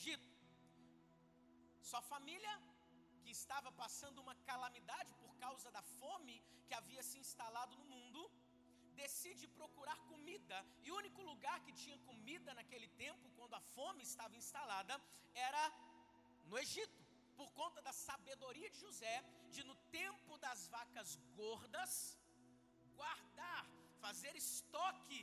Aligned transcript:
Egito. 0.00 0.28
Sua 1.88 2.00
família, 2.12 2.52
que 3.22 3.30
estava 3.38 3.70
passando 3.80 4.22
uma 4.24 4.34
calamidade 4.50 5.10
por 5.22 5.32
causa 5.42 5.68
da 5.76 5.82
fome 5.98 6.36
que 6.66 6.74
havia 6.78 7.02
se 7.08 7.16
instalado 7.22 7.74
no 7.80 7.86
mundo, 7.94 8.20
decide 9.02 9.44
procurar 9.58 9.98
comida. 10.12 10.56
E 10.84 10.90
o 10.90 10.96
único 11.02 11.20
lugar 11.30 11.56
que 11.66 11.74
tinha 11.82 11.98
comida 12.08 12.54
naquele 12.60 12.88
tempo, 13.04 13.34
quando 13.36 13.58
a 13.60 13.62
fome 13.76 14.02
estava 14.10 14.40
instalada, 14.42 14.96
era 15.48 15.64
no 16.48 16.58
Egito. 16.64 16.98
Por 17.40 17.50
conta 17.60 17.80
da 17.86 17.92
sabedoria 17.92 18.70
de 18.72 18.80
José, 18.86 19.14
de 19.54 19.62
no 19.68 19.76
tempo 20.00 20.32
das 20.46 20.60
vacas 20.76 21.10
gordas, 21.40 21.92
guardar, 22.98 23.64
fazer 24.04 24.34
estoque. 24.46 25.22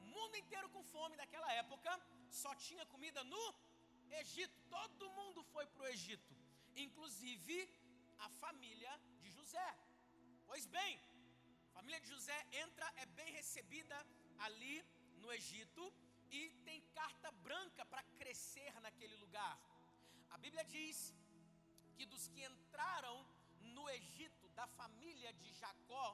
O 0.00 0.04
mundo 0.14 0.36
inteiro 0.44 0.68
com 0.74 0.84
fome 0.94 1.16
naquela 1.22 1.50
época, 1.64 1.90
só 2.42 2.52
tinha 2.66 2.84
comida 2.94 3.22
no 3.34 3.44
Egito. 4.14 4.58
Todo 4.68 5.10
mundo 5.10 5.42
foi 5.52 5.66
para 5.66 5.84
o 5.84 5.88
Egito, 5.88 6.34
inclusive 6.76 7.56
a 8.18 8.28
família 8.28 8.92
de 9.20 9.30
José. 9.30 9.70
Pois 10.46 10.66
bem, 10.66 11.00
a 11.70 11.72
família 11.78 12.00
de 12.00 12.08
José 12.08 12.38
entra, 12.64 12.86
é 12.96 13.06
bem 13.06 13.32
recebida 13.32 13.96
ali 14.38 14.84
no 15.22 15.32
Egito 15.32 15.92
e 16.30 16.50
tem 16.64 16.80
carta 16.94 17.30
branca 17.46 17.84
para 17.86 18.02
crescer 18.20 18.72
naquele 18.80 19.16
lugar. 19.16 19.54
A 20.30 20.38
Bíblia 20.38 20.64
diz 20.64 21.14
que 21.96 22.06
dos 22.06 22.26
que 22.28 22.42
entraram 22.44 23.16
no 23.74 23.88
Egito, 23.90 24.48
da 24.50 24.66
família 24.80 25.32
de 25.40 25.52
Jacó, 25.52 26.08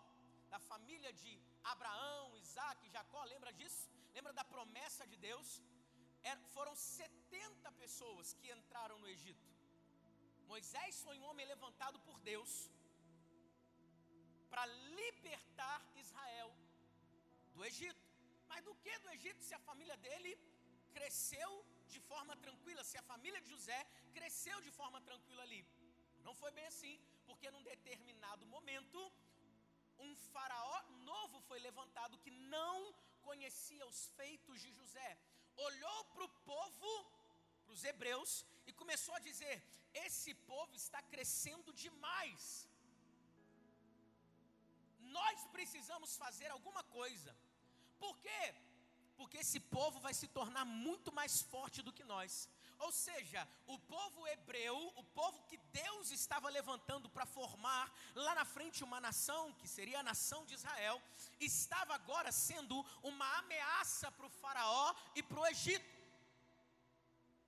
da 0.48 0.58
família 0.58 1.12
de 1.12 1.32
Abraão, 1.64 2.36
Isaac, 2.38 2.88
Jacó, 2.88 3.22
lembra 3.24 3.52
disso? 3.52 3.90
Lembra 4.14 4.32
da 4.32 4.44
promessa 4.44 5.06
de 5.06 5.16
Deus? 5.16 5.60
Foram 6.54 6.74
70 6.74 7.72
pessoas 7.82 8.32
que 8.34 8.50
entraram 8.52 8.98
no 8.98 9.08
Egito. 9.08 9.46
Moisés 10.52 11.00
foi 11.06 11.16
um 11.18 11.26
homem 11.28 11.46
levantado 11.46 11.98
por 12.06 12.18
Deus 12.20 12.70
para 14.50 14.64
libertar 15.00 15.78
Israel 16.04 16.50
do 17.54 17.64
Egito. 17.64 18.04
Mas 18.48 18.64
do 18.64 18.74
que 18.76 18.98
do 19.04 19.10
Egito 19.16 19.42
se 19.42 19.54
a 19.54 19.58
família 19.68 19.96
dele 20.06 20.32
cresceu 20.96 21.50
de 21.94 22.00
forma 22.10 22.34
tranquila, 22.44 22.82
se 22.90 22.96
a 22.98 23.02
família 23.02 23.40
de 23.40 23.50
José 23.54 23.80
cresceu 24.14 24.60
de 24.66 24.70
forma 24.70 25.00
tranquila 25.08 25.42
ali? 25.42 25.62
Não 26.26 26.34
foi 26.34 26.50
bem 26.58 26.66
assim, 26.66 26.94
porque 27.26 27.50
num 27.50 27.62
determinado 27.62 28.44
momento 28.46 29.00
um 29.98 30.14
faraó 30.32 30.82
novo 31.10 31.40
foi 31.48 31.58
levantado 31.68 32.18
que 32.24 32.30
não 32.56 32.94
conhecia 33.22 33.84
os 33.86 34.00
feitos 34.18 34.60
de 34.60 34.70
José. 34.72 35.10
Olhou 35.56 36.04
para 36.12 36.24
o 36.24 36.28
povo, 36.52 36.90
para 37.64 37.74
os 37.74 37.84
hebreus, 37.84 38.44
e 38.66 38.72
começou 38.72 39.14
a 39.14 39.18
dizer: 39.18 39.62
Esse 39.92 40.34
povo 40.52 40.74
está 40.74 41.00
crescendo 41.02 41.72
demais. 41.72 42.68
Nós 45.18 45.46
precisamos 45.56 46.16
fazer 46.16 46.50
alguma 46.50 46.82
coisa. 46.84 47.36
Por 47.98 48.18
quê? 48.18 48.54
Porque 49.16 49.38
esse 49.38 49.58
povo 49.58 49.98
vai 50.06 50.12
se 50.12 50.28
tornar 50.28 50.64
muito 50.64 51.10
mais 51.12 51.40
forte 51.40 51.80
do 51.82 51.92
que 51.92 52.04
nós. 52.04 52.48
Ou 52.78 52.92
seja, 52.92 53.46
o 53.66 53.78
povo 53.78 54.26
hebreu, 54.28 54.76
o 54.96 55.04
povo 55.18 55.42
que 55.48 55.56
Deus 55.82 56.10
estava 56.10 56.48
levantando 56.48 57.08
para 57.08 57.26
formar 57.26 57.92
lá 58.14 58.34
na 58.34 58.44
frente 58.44 58.84
uma 58.84 59.00
nação, 59.00 59.52
que 59.54 59.68
seria 59.68 60.00
a 60.00 60.02
nação 60.02 60.44
de 60.44 60.54
Israel, 60.54 61.02
estava 61.40 61.94
agora 61.94 62.30
sendo 62.30 62.84
uma 63.02 63.38
ameaça 63.38 64.10
para 64.12 64.26
o 64.26 64.30
Faraó 64.30 64.94
e 65.14 65.22
para 65.22 65.40
o 65.40 65.46
Egito. 65.46 65.96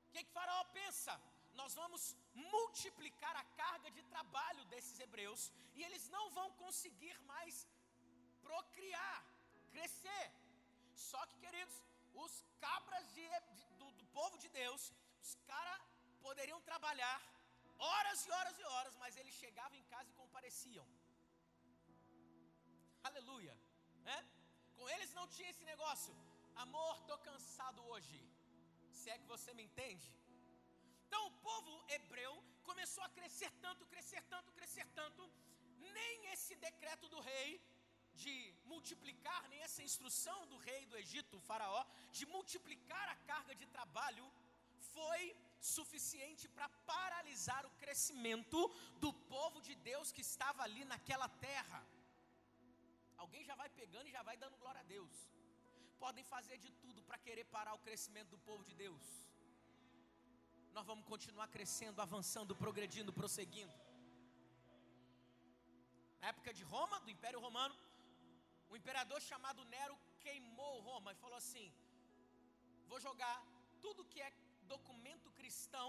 O 0.09 0.11
que, 0.13 0.25
que 0.25 0.33
Faraó 0.33 0.65
pensa? 0.65 1.21
Nós 1.55 1.75
vamos 1.75 2.17
multiplicar 2.35 3.35
a 3.37 3.45
carga 3.63 3.91
de 3.91 4.03
trabalho 4.05 4.65
desses 4.67 4.99
hebreus 4.99 5.53
e 5.75 5.83
eles 5.83 6.09
não 6.09 6.31
vão 6.31 6.51
conseguir 6.53 7.19
mais 7.33 7.67
procriar, 8.41 9.25
crescer. 9.73 10.27
Só 10.95 11.21
que, 11.27 11.37
queridos, 11.39 11.77
os 12.15 12.45
cabras 12.61 13.13
de, 13.13 13.27
do, 13.79 13.91
do 13.93 14.07
povo 14.07 14.39
de 14.39 14.49
Deus, 14.49 14.93
os 15.29 15.35
caras 15.51 15.81
poderiam 16.27 16.61
trabalhar 16.69 17.19
horas 17.91 18.21
e 18.27 18.31
horas 18.37 18.57
e 18.63 18.65
horas, 18.75 18.95
mas 19.03 19.17
eles 19.21 19.35
chegavam 19.43 19.77
em 19.79 19.87
casa 19.93 20.11
e 20.11 20.19
compareciam. 20.23 20.87
Aleluia. 23.09 23.55
Né? 24.09 24.19
Com 24.77 24.87
eles 24.95 25.13
não 25.19 25.27
tinha 25.37 25.51
esse 25.51 25.65
negócio. 25.73 26.15
Amor, 26.65 26.95
tô 27.11 27.17
cansado 27.29 27.81
hoje. 27.93 28.19
Se 28.99 29.09
é 29.15 29.19
que 29.21 29.33
você 29.35 29.51
me 29.59 29.65
entende. 29.69 30.09
Então 31.07 31.23
o 31.27 31.35
povo 31.49 31.73
hebreu 31.95 32.33
começou 32.69 33.05
a 33.05 33.13
crescer 33.19 33.51
tanto, 33.65 33.91
crescer 33.93 34.23
tanto, 34.33 34.57
crescer 34.59 34.87
tanto. 35.01 35.23
Nem 35.99 36.27
esse 36.33 36.55
decreto 36.69 37.07
do 37.15 37.21
rei 37.31 37.49
de 38.23 38.35
multiplicar, 38.73 39.41
nem 39.53 39.61
essa 39.67 39.83
instrução 39.89 40.39
do 40.53 40.59
rei 40.69 40.83
do 40.91 40.97
Egito, 41.03 41.37
o 41.37 41.47
faraó, 41.49 41.83
de 42.19 42.25
multiplicar 42.35 43.07
a 43.15 43.17
carga 43.31 43.55
de 43.61 43.67
trabalho, 43.77 44.27
foi 44.95 45.21
suficiente 45.61 46.45
para 46.49 46.69
paralisar 46.93 47.63
o 47.67 47.71
crescimento 47.83 48.59
do 49.05 49.13
povo 49.35 49.61
de 49.61 49.75
Deus 49.91 50.13
que 50.13 50.21
estava 50.21 50.63
ali 50.63 50.85
naquela 50.85 51.29
terra. 51.47 51.81
Alguém 53.17 53.45
já 53.45 53.55
vai 53.63 53.69
pegando 53.81 54.09
e 54.09 54.17
já 54.19 54.23
vai 54.29 54.37
dando 54.37 54.61
glória 54.63 54.81
a 54.81 54.91
Deus. 54.95 55.15
Podem 56.05 56.25
fazer 56.25 56.59
de 56.59 56.71
tudo 56.83 57.03
para 57.03 57.19
querer 57.27 57.45
parar 57.57 57.75
o 57.75 57.85
crescimento 57.87 58.31
do 58.35 58.39
povo 58.49 58.63
de 58.69 58.75
Deus. 58.85 59.07
Nós 60.77 60.87
vamos 60.87 61.07
continuar 61.13 61.49
crescendo, 61.49 62.01
avançando, 62.01 62.55
progredindo, 62.55 63.13
prosseguindo. 63.13 63.77
Na 66.21 66.29
época 66.29 66.53
de 66.59 66.63
Roma, 66.73 67.01
do 67.01 67.11
Império 67.11 67.41
Romano, 67.47 67.77
um 68.71 68.77
imperador 68.77 69.21
chamado 69.21 69.65
Nero 69.65 69.97
queimou 70.25 70.81
Roma 70.89 71.13
e 71.13 71.21
falou 71.25 71.39
assim: 71.43 71.67
Vou 72.91 73.01
jogar 73.01 73.37
tudo 73.85 74.09
que 74.13 74.21
é 74.21 74.31
documento 74.75 75.37
cristão 75.41 75.89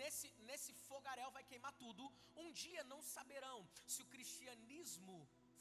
nesse, 0.00 0.28
nesse 0.48 0.72
fogaréu, 0.88 1.30
vai 1.36 1.44
queimar 1.50 1.72
tudo. 1.82 2.02
Um 2.42 2.50
dia 2.62 2.82
não 2.92 3.00
saberão 3.14 3.58
se 3.92 4.00
o 4.04 4.10
cristianismo 4.14 5.16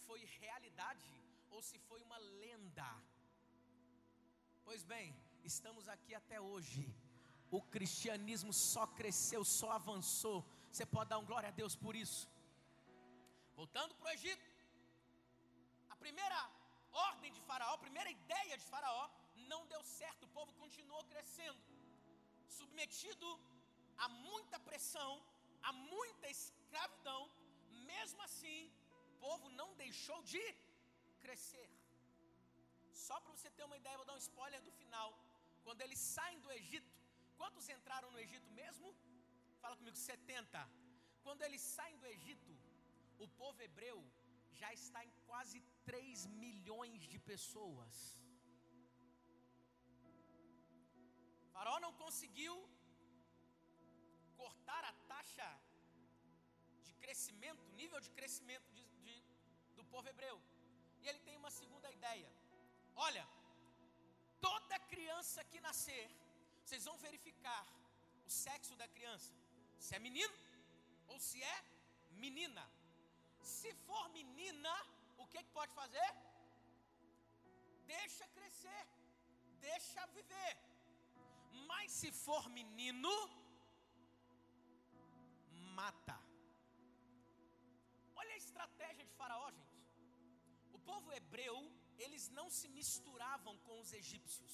foi 0.05 0.19
realidade 0.41 1.11
ou 1.49 1.61
se 1.69 1.77
foi 1.87 2.01
uma 2.07 2.19
lenda. 2.43 2.89
Pois 4.67 4.83
bem, 4.93 5.07
estamos 5.51 5.87
aqui 5.95 6.13
até 6.21 6.39
hoje. 6.49 6.83
O 7.57 7.61
cristianismo 7.75 8.53
só 8.53 8.83
cresceu, 8.99 9.43
só 9.43 9.69
avançou. 9.79 10.37
Você 10.71 10.85
pode 10.85 11.09
dar 11.09 11.19
um 11.21 11.29
glória 11.31 11.49
a 11.49 11.57
Deus 11.61 11.75
por 11.75 11.95
isso. 12.03 12.21
Voltando 13.59 13.93
para 13.95 14.09
o 14.09 14.13
Egito. 14.17 14.45
A 15.93 15.95
primeira 16.03 16.39
ordem 17.09 17.31
de 17.33 17.41
Faraó, 17.49 17.73
a 17.73 17.85
primeira 17.85 18.09
ideia 18.09 18.57
de 18.57 18.65
Faraó, 18.73 19.03
não 19.51 19.61
deu 19.73 19.83
certo. 19.83 20.23
O 20.23 20.33
povo 20.37 20.53
continuou 20.53 21.03
crescendo, 21.11 21.59
submetido 22.59 23.27
a 24.05 24.07
muita 24.27 24.59
pressão, 24.69 25.11
a 25.69 25.71
muita 25.93 26.27
escravidão. 26.37 27.21
Mesmo 27.93 28.21
assim, 28.27 28.59
povo 29.25 29.47
não 29.61 29.69
deixou 29.83 30.19
de 30.33 30.43
crescer. 31.23 31.69
Só 33.05 33.15
para 33.19 33.33
você 33.35 33.49
ter 33.57 33.63
uma 33.69 33.77
ideia, 33.81 33.99
vou 34.01 34.09
dar 34.09 34.17
um 34.19 34.25
spoiler 34.29 34.61
do 34.67 34.71
final. 34.81 35.09
Quando 35.65 35.81
eles 35.85 35.99
saem 36.15 36.39
do 36.45 36.51
Egito, 36.59 36.91
quantos 37.39 37.67
entraram 37.75 38.09
no 38.11 38.19
Egito 38.25 38.49
mesmo? 38.61 38.87
Fala 39.61 39.75
comigo, 39.79 39.97
70. 39.97 40.69
Quando 41.25 41.43
eles 41.47 41.61
saem 41.75 41.97
do 42.01 42.07
Egito, 42.15 42.53
o 43.25 43.27
povo 43.41 43.61
hebreu 43.61 43.97
já 44.61 44.71
está 44.73 44.99
em 45.07 45.13
quase 45.27 45.59
3 45.85 46.25
milhões 46.43 47.01
de 47.11 47.19
pessoas. 47.31 47.95
Faraó 51.61 51.79
não 51.83 51.93
conseguiu 52.03 52.53
cortar 54.39 54.83
a 54.91 54.93
taxa 55.11 55.47
de 56.85 56.93
crescimento, 57.01 57.63
nível 57.81 57.99
de 58.05 58.09
crescimento 58.17 58.67
de, 58.77 58.83
de, 59.05 59.15
do 59.77 59.83
povo 59.91 60.07
hebreu. 60.11 60.37
E 61.01 61.07
ele 61.09 61.19
tem 61.27 61.35
uma 61.41 61.51
segunda 61.59 61.91
ideia. 61.97 62.29
Olha, 63.07 63.25
toda 64.47 64.79
criança 64.93 65.43
que 65.51 65.61
nascer, 65.67 66.05
vocês 66.63 66.83
vão 66.89 66.97
verificar 67.05 67.61
o 68.25 68.31
sexo 68.45 68.73
da 68.81 68.87
criança, 68.95 69.31
se 69.85 69.93
é 69.97 70.01
menino 70.07 70.35
ou 71.11 71.19
se 71.27 71.39
é 71.53 71.57
menina. 72.25 72.65
Se 73.53 73.71
for 73.85 74.03
menina, 74.19 74.73
o 75.23 75.27
que, 75.31 75.43
que 75.45 75.57
pode 75.59 75.73
fazer? 75.81 76.09
Deixa 77.95 78.27
crescer, 78.39 78.83
deixa 79.69 80.03
viver. 80.19 80.53
Mas 81.69 81.91
se 81.91 82.11
for 82.11 82.43
menino, 82.49 83.13
mata. 85.79 86.17
Olha 88.15 88.33
a 88.33 88.41
estratégia 88.45 89.05
de 89.05 89.13
Faraó, 89.19 89.49
gente. 89.51 89.79
O 90.77 90.79
povo 90.79 91.11
hebreu, 91.17 91.57
eles 91.97 92.29
não 92.29 92.47
se 92.49 92.67
misturavam 92.79 93.55
com 93.65 93.79
os 93.79 93.91
egípcios. 94.01 94.53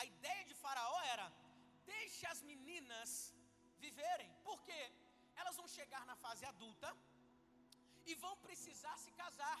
A 0.00 0.04
ideia 0.04 0.44
de 0.50 0.54
Faraó 0.54 1.00
era: 1.14 1.26
deixe 1.92 2.24
as 2.32 2.42
meninas 2.50 3.34
viverem. 3.84 4.30
Por 4.48 4.58
quê? 4.68 4.82
Elas 5.40 5.56
vão 5.60 5.68
chegar 5.76 6.04
na 6.10 6.16
fase 6.24 6.44
adulta 6.52 6.90
e 8.10 8.14
vão 8.24 8.34
precisar 8.46 8.96
se 9.04 9.10
casar. 9.22 9.58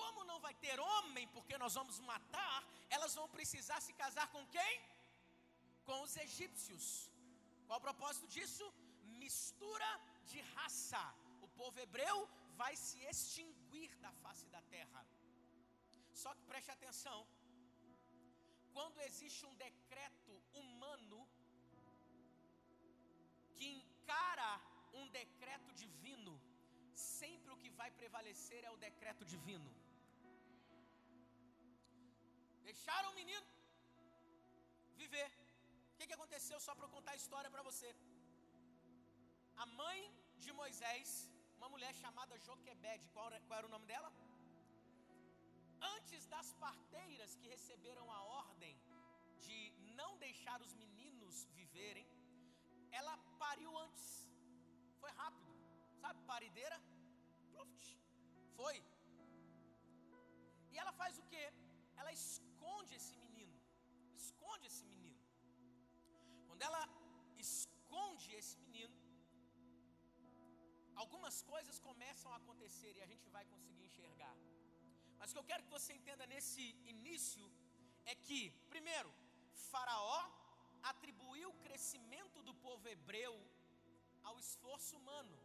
Como 0.00 0.24
não 0.30 0.38
vai 0.40 0.54
ter 0.64 0.78
homem, 0.78 1.26
porque 1.28 1.56
nós 1.62 1.74
vamos 1.78 1.98
matar, 2.00 2.56
elas 2.90 3.14
vão 3.18 3.28
precisar 3.36 3.80
se 3.86 3.92
casar 4.02 4.26
com 4.34 4.44
quem? 4.56 4.72
Com 5.88 5.98
os 6.06 6.14
egípcios. 6.26 6.84
Qual 7.66 7.78
o 7.78 7.86
propósito 7.88 8.26
disso? 8.34 8.66
Mistura 9.24 9.90
de 10.30 10.40
raça. 10.54 11.02
O 11.46 11.48
povo 11.60 11.78
hebreu 11.84 12.16
vai 12.60 12.72
se 12.84 12.98
extinguir 13.12 13.90
da 14.04 14.12
face 14.24 14.46
da 14.54 14.62
terra. 14.74 15.02
Só 16.22 16.30
que 16.34 16.48
preste 16.50 16.70
atenção: 16.70 17.18
quando 18.76 19.04
existe 19.08 19.42
um 19.50 19.54
decreto 19.66 20.34
humano 20.60 21.20
que 23.56 23.66
encara 23.78 24.50
um 25.00 25.06
decreto 25.20 25.70
divino, 25.82 26.34
sempre 26.94 27.50
o 27.52 27.58
que 27.62 27.70
vai 27.80 27.90
prevalecer 28.00 28.62
é 28.64 28.70
o 28.70 28.82
decreto 28.88 29.24
divino. 29.34 29.70
Deixaram 32.68 33.10
o 33.12 33.18
menino 33.20 33.46
viver. 35.02 35.45
Que, 36.06 36.10
que 36.12 36.20
aconteceu? 36.20 36.58
Só 36.64 36.72
para 36.78 36.88
contar 36.94 37.12
a 37.14 37.20
história 37.20 37.50
para 37.54 37.62
você. 37.68 37.88
A 39.62 39.66
mãe 39.80 40.00
de 40.42 40.50
Moisés, 40.58 41.08
uma 41.58 41.68
mulher 41.72 41.92
chamada 42.02 42.38
Joquebede, 42.46 43.08
qual, 43.14 43.28
qual 43.46 43.58
era 43.58 43.66
o 43.68 43.74
nome 43.74 43.86
dela? 43.92 44.10
Antes 45.94 46.22
das 46.34 46.48
parteiras 46.64 47.34
que 47.40 47.48
receberam 47.54 48.06
a 48.18 48.20
ordem 48.42 48.74
de 49.46 49.58
não 50.00 50.10
deixar 50.26 50.58
os 50.66 50.74
meninos 50.82 51.44
viverem, 51.60 52.06
ela 53.00 53.16
pariu 53.42 53.72
antes. 53.86 54.06
Foi 55.00 55.10
rápido. 55.22 55.52
Sabe, 56.04 56.20
parideira? 56.32 56.78
Foi. 58.60 58.76
E 60.72 60.78
ela 60.82 60.92
faz 61.02 61.18
o 61.18 61.26
que? 61.32 61.44
Ela 62.00 62.12
esconde 62.22 62.94
esse 63.00 63.16
menino. 63.24 63.58
Esconde 64.24 64.66
esse 64.72 64.84
menino. 64.94 65.15
Quando 66.56 66.68
ela 66.72 66.84
esconde 67.44 68.28
esse 68.38 68.56
menino, 68.64 68.94
algumas 71.02 71.36
coisas 71.50 71.78
começam 71.88 72.30
a 72.32 72.36
acontecer 72.42 72.92
e 72.96 73.02
a 73.06 73.08
gente 73.10 73.26
vai 73.34 73.42
conseguir 73.50 73.84
enxergar. 73.88 74.34
Mas 75.18 75.28
o 75.30 75.34
que 75.34 75.40
eu 75.42 75.48
quero 75.50 75.64
que 75.64 75.74
você 75.78 75.92
entenda 75.98 76.24
nesse 76.32 76.64
início 76.94 77.44
é 78.12 78.14
que, 78.26 78.40
primeiro, 78.74 79.12
Faraó 79.70 80.18
atribuiu 80.92 81.50
o 81.50 81.60
crescimento 81.66 82.40
do 82.48 82.54
povo 82.66 82.88
hebreu 82.94 83.34
ao 84.24 84.38
esforço 84.44 84.96
humano. 85.00 85.36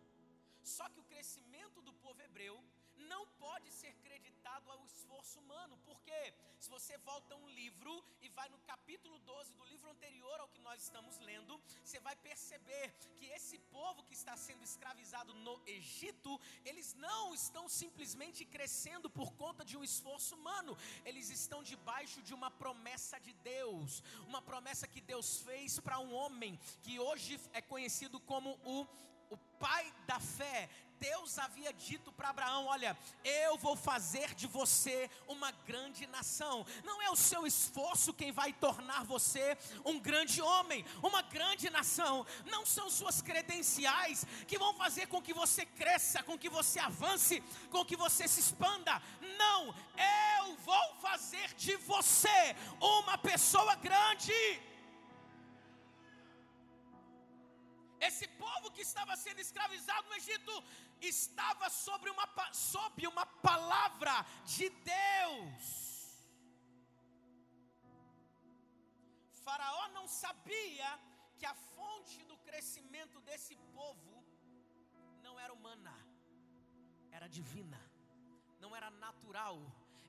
Só 0.76 0.88
que 0.94 1.02
o 1.04 1.10
crescimento 1.12 1.82
do 1.90 1.94
povo 2.06 2.22
hebreu 2.28 2.56
não 3.02 3.26
pode 3.40 3.72
ser 3.72 3.94
creditado 4.04 4.72
ao 4.72 4.86
esforço 4.86 5.40
humano, 5.40 5.78
porque 5.86 6.34
se 6.60 6.70
você 6.70 6.98
volta 7.00 7.36
um 7.36 7.50
livro 7.50 8.04
e 8.22 8.30
vai 8.30 8.48
no 8.50 8.60
capítulo 8.60 9.18
12 9.20 9.54
do 9.54 9.66
livro 9.66 9.90
anterior 9.90 10.40
ao 10.40 10.48
que 10.48 10.62
nós 10.62 10.82
estamos 10.84 11.18
lendo, 11.20 11.60
você 11.84 12.00
vai 12.00 12.16
perceber 12.16 12.94
que 13.18 13.26
esse 13.26 13.58
povo 13.78 14.04
que 14.04 14.14
está 14.14 14.36
sendo 14.38 14.64
escravizado 14.64 15.34
no 15.34 15.60
Egito, 15.66 16.40
eles 16.64 16.94
não 16.96 17.34
estão 17.34 17.68
simplesmente 17.68 18.46
crescendo 18.46 19.10
por 19.10 19.34
conta 19.34 19.66
de 19.66 19.78
um 19.78 19.84
esforço 19.84 20.36
humano, 20.36 20.78
eles 21.06 21.30
estão 21.30 21.64
debaixo 21.64 22.22
de 22.22 22.34
uma 22.34 22.52
promessa 22.52 23.20
de 23.20 23.34
Deus, 23.34 24.04
uma 24.28 24.42
promessa 24.42 24.88
que 24.88 25.02
Deus 25.02 25.40
fez 25.40 25.80
para 25.80 26.00
um 26.00 26.14
homem 26.14 26.60
que 26.84 27.00
hoje 27.00 27.40
é 27.54 27.62
conhecido 27.62 28.20
como 28.20 28.52
o 28.64 28.88
o 29.32 29.38
pai 29.58 29.92
da 30.06 30.20
fé, 30.20 30.70
Deus 31.02 31.40
havia 31.40 31.74
dito 31.74 32.12
para 32.12 32.30
Abraão: 32.30 32.68
Olha, 32.68 32.96
eu 33.24 33.58
vou 33.58 33.76
fazer 33.76 34.36
de 34.36 34.46
você 34.46 35.10
uma 35.28 35.52
grande 35.66 36.06
nação. 36.06 36.64
Não 36.84 37.02
é 37.02 37.10
o 37.10 37.16
seu 37.16 37.48
esforço 37.48 38.14
quem 38.14 38.32
vai 38.32 38.54
tornar 38.54 39.04
você 39.04 39.58
um 39.84 40.00
grande 40.00 40.44
homem, 40.44 40.86
uma 41.02 41.24
grande 41.24 41.72
nação. 41.72 42.24
Não 42.46 42.68
são 42.68 42.88
suas 42.88 43.20
credenciais 43.20 44.28
que 44.48 44.60
vão 44.60 44.76
fazer 44.76 45.08
com 45.08 45.20
que 45.20 45.34
você 45.34 45.66
cresça, 45.66 46.22
com 46.22 46.38
que 46.38 46.50
você 46.50 46.80
avance, 46.80 47.42
com 47.72 47.84
que 47.84 47.96
você 47.96 48.28
se 48.28 48.40
expanda. 48.40 49.02
Não, 49.40 49.74
eu 50.40 50.56
vou 50.58 50.96
fazer 51.02 51.52
de 51.56 51.76
você 51.78 52.56
uma 52.80 53.18
pessoa 53.18 53.74
grande. 53.76 54.32
Esse 58.08 58.28
povo 58.44 58.72
que 58.76 58.84
estava 58.90 59.16
sendo 59.24 59.42
escravizado 59.46 60.10
no 60.10 60.16
Egito 60.22 60.54
estava 61.14 61.70
sobre 61.70 62.10
uma, 62.10 62.28
sob 62.52 63.06
uma 63.14 63.26
palavra 63.50 64.16
de 64.56 64.70
Deus. 64.96 65.66
Faraó 69.46 69.88
não 69.98 70.08
sabia 70.08 70.90
que 71.38 71.46
a 71.46 71.54
fonte 71.76 72.18
do 72.30 72.38
crescimento 72.48 73.20
desse 73.30 73.56
povo 73.78 74.14
não 75.26 75.40
era 75.40 75.54
humana, 75.54 75.96
era 77.12 77.28
divina, 77.28 77.80
não 78.60 78.76
era 78.76 78.90
natural 79.06 79.58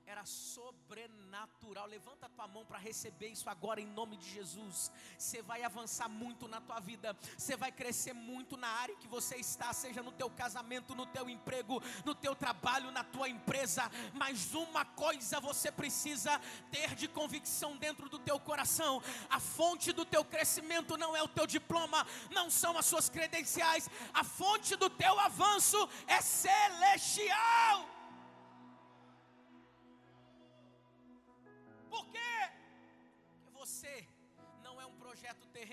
era 0.06 0.24
sobrenatural. 0.24 1.86
Levanta 1.86 2.26
a 2.26 2.28
tua 2.28 2.46
mão 2.46 2.64
para 2.64 2.78
receber 2.78 3.28
isso 3.28 3.48
agora 3.48 3.80
em 3.80 3.86
nome 3.86 4.16
de 4.16 4.28
Jesus. 4.28 4.90
Você 5.16 5.42
vai 5.42 5.62
avançar 5.62 6.08
muito 6.08 6.48
na 6.48 6.60
tua 6.60 6.80
vida, 6.80 7.16
você 7.36 7.56
vai 7.56 7.70
crescer 7.70 8.12
muito 8.12 8.56
na 8.56 8.68
área 8.68 8.96
que 8.96 9.06
você 9.06 9.36
está, 9.36 9.72
seja 9.72 10.02
no 10.02 10.12
teu 10.12 10.28
casamento, 10.30 10.94
no 10.94 11.06
teu 11.06 11.28
emprego, 11.28 11.82
no 12.04 12.14
teu 12.14 12.34
trabalho, 12.34 12.90
na 12.90 13.04
tua 13.04 13.28
empresa. 13.28 13.90
Mas 14.14 14.54
uma 14.54 14.84
coisa 14.84 15.40
você 15.40 15.70
precisa 15.70 16.40
ter 16.70 16.94
de 16.94 17.08
convicção 17.08 17.76
dentro 17.76 18.08
do 18.08 18.18
teu 18.18 18.38
coração: 18.40 19.02
a 19.28 19.40
fonte 19.40 19.92
do 19.92 20.04
teu 20.04 20.24
crescimento 20.24 20.96
não 20.96 21.16
é 21.16 21.22
o 21.22 21.28
teu 21.28 21.46
diploma, 21.46 22.06
não 22.30 22.50
são 22.50 22.76
as 22.76 22.86
suas 22.86 23.08
credenciais, 23.08 23.88
a 24.12 24.24
fonte 24.24 24.76
do 24.76 24.90
teu 24.90 25.18
avanço 25.18 25.88
é 26.06 26.20
celestial. 26.20 27.91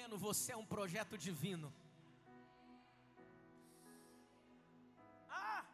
Terreno, 0.10 0.18
você 0.18 0.52
é 0.52 0.58
um 0.58 0.66
projeto 0.66 1.18
divino. 1.18 1.68
Ah, 5.30 5.66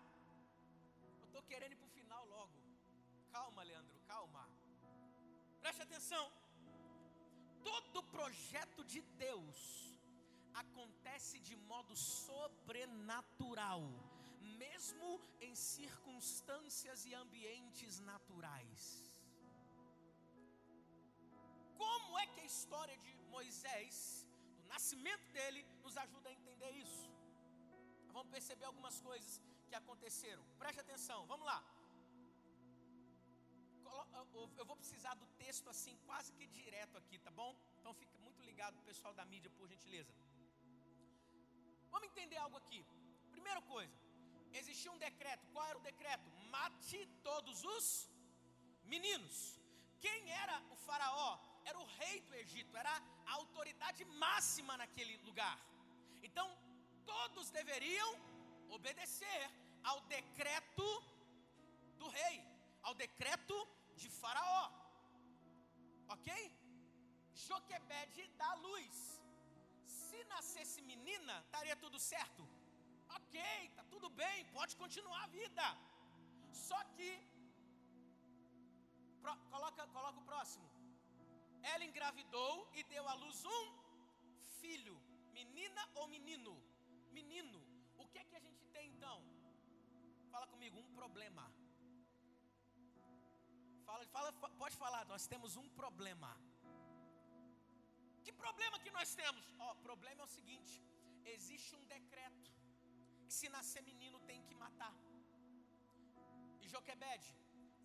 eu 1.21 1.25
estou 1.27 1.43
querendo 1.43 1.74
ir 1.74 1.77
para 1.77 1.88
o 1.88 1.95
final 2.00 2.24
logo. 2.36 2.53
Calma, 3.31 3.63
Leandro, 3.63 3.98
calma. 4.07 4.43
Preste 5.62 5.81
atenção. 5.81 6.25
Todo 7.63 8.03
projeto 8.17 8.83
de 8.83 9.01
Deus 9.25 9.57
acontece 10.53 11.39
de 11.39 11.55
modo 11.71 11.95
sobrenatural, 11.95 13.81
mesmo 14.63 15.10
em 15.41 15.55
circunstâncias 15.55 17.05
e 17.05 17.13
ambientes 17.24 18.00
naturais. 18.12 18.81
Como 21.77 22.17
é 22.19 22.25
que 22.27 22.41
a 22.41 22.45
história 22.45 22.98
de 22.98 23.15
Moisés, 23.36 23.95
nascimento 24.75 25.27
dele, 25.36 25.62
nos 25.84 25.96
ajuda 26.03 26.27
a 26.29 26.34
entender 26.39 26.72
isso? 26.86 27.05
Vamos 28.15 28.29
perceber 28.36 28.65
algumas 28.72 28.98
coisas 29.08 29.34
que 29.67 29.75
aconteceram. 29.82 30.44
Preste 30.62 30.79
atenção, 30.86 31.20
vamos 31.32 31.46
lá. 31.51 31.60
Eu 34.60 34.65
vou 34.70 34.77
precisar 34.82 35.13
do 35.22 35.27
texto 35.44 35.67
assim, 35.74 35.96
quase 36.08 36.29
que 36.38 36.46
direto 36.60 36.96
aqui, 37.01 37.17
tá 37.27 37.32
bom? 37.39 37.51
Então 37.77 37.94
fica 38.01 38.17
muito 38.25 38.41
ligado, 38.50 38.86
pessoal 38.89 39.13
da 39.20 39.25
mídia, 39.34 39.51
por 39.58 39.67
gentileza. 39.74 40.13
Vamos 41.94 42.08
entender 42.12 42.38
algo 42.46 42.58
aqui. 42.62 42.82
Primeira 43.36 43.62
coisa, 43.74 43.96
existia 44.62 44.91
um 44.96 45.01
decreto. 45.08 45.44
Qual 45.53 45.65
era 45.72 45.79
o 45.82 45.88
decreto? 45.91 46.29
Mate 46.55 47.01
todos 47.29 47.60
os 47.75 47.86
meninos. 48.94 49.38
Quem 50.05 50.22
era 50.44 50.58
o 50.74 50.75
faraó? 50.88 51.34
era 51.70 51.79
o 51.79 51.86
rei 52.00 52.22
do 52.22 52.34
Egito, 52.36 52.77
era 52.77 52.94
a 53.25 53.34
autoridade 53.41 54.03
máxima 54.25 54.74
naquele 54.82 55.15
lugar. 55.27 55.58
Então, 56.27 56.48
todos 57.12 57.50
deveriam 57.60 58.12
obedecer 58.77 59.41
ao 59.84 60.00
decreto 60.15 60.88
do 62.00 62.08
rei, 62.20 62.36
ao 62.88 62.94
decreto 63.05 63.55
de 64.01 64.10
Faraó. 64.10 64.63
Ok? 66.15 66.29
Joquebede 67.48 68.24
dá 68.41 68.51
luz. 68.67 68.96
Se 69.86 70.24
nascesse 70.34 70.82
menina, 70.82 71.36
estaria 71.46 71.75
tudo 71.84 72.00
certo. 72.00 72.44
Ok, 73.17 73.39
tá 73.77 73.84
tudo 73.94 74.10
bem, 74.22 74.46
pode 74.58 74.75
continuar 74.84 75.24
a 75.24 75.34
vida. 75.39 75.65
Só 76.67 76.79
que 76.96 77.10
pro, 79.22 79.36
coloca, 79.53 79.88
coloca 79.88 80.20
o 80.20 80.27
próximo 80.32 80.67
ela 81.74 81.84
engravidou 81.89 82.53
e 82.77 82.84
deu 82.93 83.05
à 83.13 83.15
luz 83.24 83.39
um 83.57 83.63
filho, 84.62 84.95
Menina 85.38 85.81
ou 86.00 86.05
menino? 86.15 86.53
Menino. 87.17 87.60
O 88.01 88.05
que 88.12 88.19
é 88.22 88.25
que 88.29 88.36
a 88.39 88.43
gente 88.48 88.63
tem 88.75 88.86
então? 88.93 89.17
Fala 90.34 90.48
comigo, 90.53 90.75
um 90.84 90.91
problema. 91.00 91.43
Fala, 93.88 94.05
fala, 94.15 94.29
pode 94.63 94.75
falar, 94.84 95.03
nós 95.13 95.25
temos 95.34 95.55
um 95.62 95.67
problema. 95.81 96.31
Que 98.24 98.34
problema 98.43 98.79
que 98.84 98.91
nós 98.98 99.10
temos? 99.22 99.43
O 99.72 99.75
problema 99.88 100.22
é 100.24 100.27
o 100.29 100.36
seguinte: 100.38 100.75
existe 101.36 101.72
um 101.79 101.86
decreto 101.95 102.51
que 103.25 103.34
se 103.39 103.50
nascer 103.55 103.84
menino 103.91 104.19
tem 104.31 104.41
que 104.48 104.55
matar. 104.63 104.95
E 106.63 106.67
Joquebede, 106.75 107.31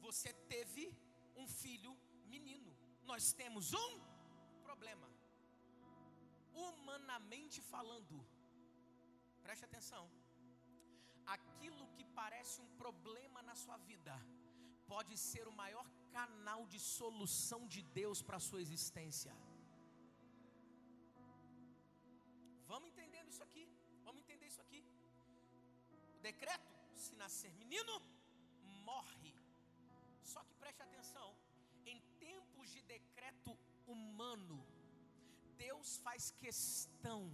você 0.06 0.32
teve 0.54 0.84
um 1.42 1.48
filho 1.62 1.92
menino. 2.34 2.79
Nós 3.10 3.24
temos 3.40 3.66
um 3.84 3.92
problema. 4.66 5.08
Humanamente 6.64 7.58
falando, 7.72 8.16
preste 9.44 9.64
atenção. 9.68 10.04
Aquilo 11.36 11.84
que 11.94 12.04
parece 12.20 12.56
um 12.64 12.70
problema 12.82 13.40
na 13.48 13.56
sua 13.62 13.78
vida 13.90 14.14
pode 14.92 15.14
ser 15.30 15.44
o 15.48 15.56
maior 15.62 15.86
canal 16.18 16.60
de 16.72 16.80
solução 16.98 17.60
de 17.74 17.82
Deus 18.00 18.20
para 18.26 18.38
a 18.38 18.46
sua 18.48 18.62
existência. 18.66 19.34
Vamos 22.72 22.88
entendendo 22.92 23.30
isso 23.34 23.44
aqui. 23.48 23.66
Vamos 24.06 24.20
entender 24.22 24.48
isso 24.52 24.64
aqui. 24.66 24.82
O 26.18 26.20
decreto: 26.30 26.72
se 27.04 27.14
nascer 27.24 27.52
menino, 27.64 27.94
morre. 28.90 29.34
Só 30.32 30.42
que 30.48 30.54
preste 30.64 30.82
atenção: 30.88 31.28
decreto 32.90 33.56
humano, 33.86 34.66
Deus 35.56 35.98
faz 35.98 36.32
questão 36.40 37.30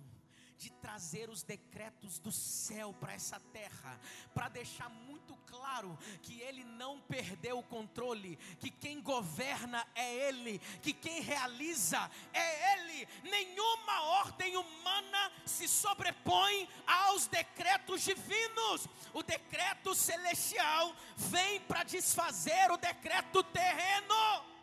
de 0.58 0.70
trazer 0.70 1.30
os 1.30 1.42
decretos 1.42 2.18
do 2.18 2.30
céu 2.30 2.92
para 2.92 3.14
essa 3.14 3.40
terra, 3.52 3.98
para 4.34 4.50
deixar 4.50 4.90
muito 4.90 5.34
claro 5.46 5.98
que 6.22 6.40
Ele 6.40 6.62
não 6.64 7.00
perdeu 7.00 7.58
o 7.58 7.62
controle, 7.62 8.36
que 8.60 8.70
quem 8.70 9.00
governa 9.00 9.86
é 9.94 10.28
Ele, 10.28 10.58
que 10.82 10.92
quem 10.92 11.22
realiza 11.22 12.10
é 12.34 12.74
Ele. 12.74 13.08
Nenhuma 13.22 14.00
ordem 14.22 14.56
humana 14.56 15.32
se 15.46 15.66
sobrepõe 15.66 16.68
aos 16.86 17.26
decretos 17.26 18.02
divinos. 18.02 18.86
O 19.14 19.22
decreto 19.22 19.94
celestial 19.94 20.94
vem 21.16 21.60
para 21.60 21.82
desfazer 21.82 22.70
o 22.70 22.76
decreto 22.76 23.42
terreno. 23.44 24.55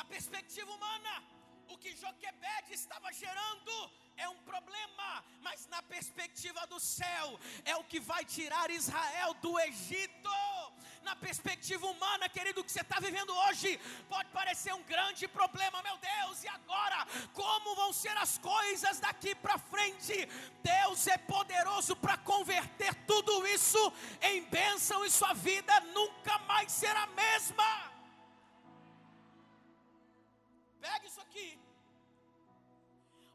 Na 0.00 0.04
perspectiva 0.06 0.70
humana, 0.72 1.22
o 1.68 1.76
que 1.76 1.90
Joquebede 1.94 2.72
estava 2.72 3.12
gerando 3.12 3.72
é 4.16 4.26
um 4.30 4.38
problema, 4.50 5.22
mas 5.42 5.66
na 5.66 5.82
perspectiva 5.82 6.66
do 6.68 6.80
céu, 6.80 7.38
é 7.66 7.76
o 7.76 7.84
que 7.84 8.00
vai 8.00 8.24
tirar 8.24 8.70
Israel 8.70 9.34
do 9.42 9.60
Egito. 9.60 10.30
Na 11.02 11.14
perspectiva 11.14 11.86
humana, 11.86 12.30
querido, 12.30 12.62
o 12.62 12.64
que 12.64 12.72
você 12.72 12.80
está 12.80 12.98
vivendo 12.98 13.30
hoje 13.44 13.78
pode 14.08 14.30
parecer 14.30 14.72
um 14.72 14.82
grande 14.84 15.28
problema, 15.28 15.82
meu 15.82 15.98
Deus, 15.98 16.44
e 16.44 16.48
agora? 16.48 17.06
Como 17.34 17.74
vão 17.74 17.92
ser 17.92 18.16
as 18.16 18.38
coisas 18.38 19.00
daqui 19.00 19.34
para 19.34 19.58
frente? 19.58 20.26
Deus 20.62 21.06
é 21.08 21.18
poderoso 21.18 21.94
para 21.94 22.16
converter 22.16 22.94
tudo 23.04 23.46
isso 23.48 23.92
em 24.22 24.44
bênção 24.44 25.04
e 25.04 25.10
sua 25.10 25.34
vida 25.34 25.78
nunca 25.92 26.38
mais 26.38 26.72
será 26.72 27.02
a 27.02 27.06
mesma. 27.08 27.89
Pega 30.86 31.04
isso 31.10 31.22
aqui. 31.26 31.48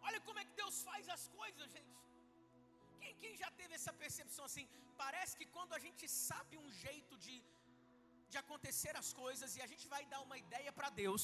Olha 0.07 0.19
como 0.27 0.39
é 0.41 0.45
que 0.47 0.55
Deus 0.61 0.77
faz 0.87 1.05
as 1.15 1.23
coisas, 1.39 1.67
gente. 1.75 1.93
Quem, 2.99 3.13
quem 3.21 3.33
já 3.43 3.49
teve 3.59 3.73
essa 3.79 3.93
percepção 4.03 4.45
assim? 4.49 4.65
Parece 5.03 5.33
que 5.39 5.47
quando 5.55 5.73
a 5.77 5.81
gente 5.85 6.05
sabe 6.27 6.55
um 6.63 6.69
jeito 6.85 7.13
de, 7.25 7.35
de 8.31 8.37
acontecer 8.43 8.93
as 9.01 9.09
coisas 9.21 9.55
e 9.57 9.61
a 9.65 9.69
gente 9.71 9.85
vai 9.93 10.03
dar 10.13 10.21
uma 10.27 10.37
ideia 10.45 10.71
para 10.77 10.89
Deus, 11.03 11.23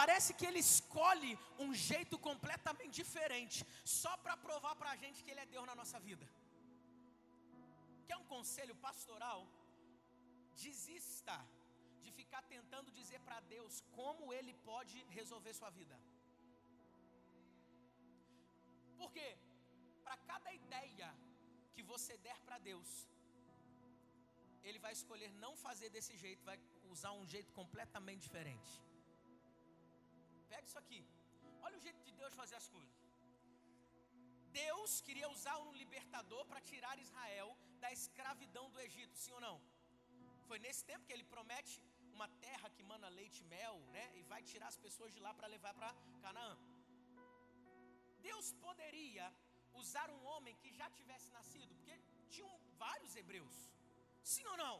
parece 0.00 0.30
que 0.38 0.46
Ele 0.48 0.62
escolhe 0.68 1.32
um 1.64 1.72
jeito 1.90 2.16
completamente 2.28 2.96
diferente, 3.02 3.58
só 4.00 4.14
para 4.24 4.36
provar 4.48 4.74
para 4.80 4.90
a 4.94 4.98
gente 5.04 5.22
que 5.24 5.32
Ele 5.32 5.44
é 5.46 5.52
Deus 5.54 5.68
na 5.70 5.78
nossa 5.82 6.00
vida. 6.08 6.26
Quer 8.08 8.18
um 8.22 8.28
conselho 8.36 8.74
pastoral? 8.88 9.40
Desista 10.64 11.36
de 12.04 12.10
ficar 12.20 12.42
tentando 12.54 12.94
dizer 12.98 13.20
para 13.26 13.40
Deus 13.54 13.74
como 13.98 14.32
Ele 14.36 14.54
pode 14.70 14.98
resolver 15.18 15.52
sua 15.60 15.70
vida. 15.78 15.96
Porque 19.00 19.26
para 20.04 20.16
cada 20.30 20.50
ideia 20.62 21.08
que 21.74 21.82
você 21.92 22.16
der 22.26 22.38
para 22.46 22.58
Deus, 22.70 22.90
Ele 24.66 24.80
vai 24.84 24.92
escolher 24.98 25.30
não 25.44 25.52
fazer 25.66 25.90
desse 25.96 26.14
jeito, 26.24 26.48
vai 26.50 26.58
usar 26.94 27.12
um 27.20 27.26
jeito 27.34 27.52
completamente 27.60 28.22
diferente. 28.28 28.72
Pega 30.52 30.66
isso 30.70 30.80
aqui. 30.84 31.00
Olha 31.66 31.76
o 31.78 31.84
jeito 31.86 32.02
de 32.08 32.12
Deus 32.20 32.34
fazer 32.42 32.56
as 32.62 32.68
coisas. 32.76 32.96
Deus 34.64 35.00
queria 35.06 35.28
usar 35.36 35.56
um 35.66 35.72
libertador 35.82 36.42
para 36.50 36.60
tirar 36.68 36.94
Israel 37.06 37.48
da 37.82 37.90
escravidão 37.98 38.64
do 38.74 38.80
Egito, 38.86 39.16
sim 39.22 39.32
ou 39.36 39.42
não? 39.46 39.56
Foi 40.48 40.58
nesse 40.64 40.82
tempo 40.90 41.06
que 41.06 41.14
ele 41.16 41.26
promete 41.34 41.74
uma 42.18 42.28
terra 42.46 42.68
que 42.74 42.82
mana 42.90 43.08
leite 43.18 43.38
e 43.42 43.48
mel, 43.56 43.76
né? 43.96 44.06
E 44.18 44.22
vai 44.32 44.40
tirar 44.50 44.68
as 44.72 44.78
pessoas 44.84 45.10
de 45.14 45.20
lá 45.26 45.32
para 45.38 45.52
levar 45.54 45.72
para 45.78 45.90
Canaã. 46.24 46.54
Deus 48.28 48.46
poderia 48.66 49.26
usar 49.82 50.08
um 50.16 50.22
homem 50.30 50.54
que 50.62 50.70
já 50.78 50.88
tivesse 50.98 51.28
nascido, 51.38 51.72
porque 51.76 51.96
tinham 52.34 52.50
vários 52.84 53.14
hebreus. 53.20 53.56
Sim 54.32 54.46
ou 54.52 54.56
não? 54.64 54.76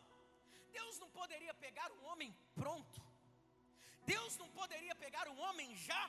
Deus 0.79 0.99
não 1.03 1.11
poderia 1.21 1.55
pegar 1.67 1.89
um 1.97 2.03
homem 2.11 2.31
pronto. 2.61 3.01
Deus 4.15 4.37
não 4.43 4.49
poderia 4.61 4.95
pegar 5.05 5.27
um 5.29 5.39
homem 5.47 5.71
já 5.89 6.03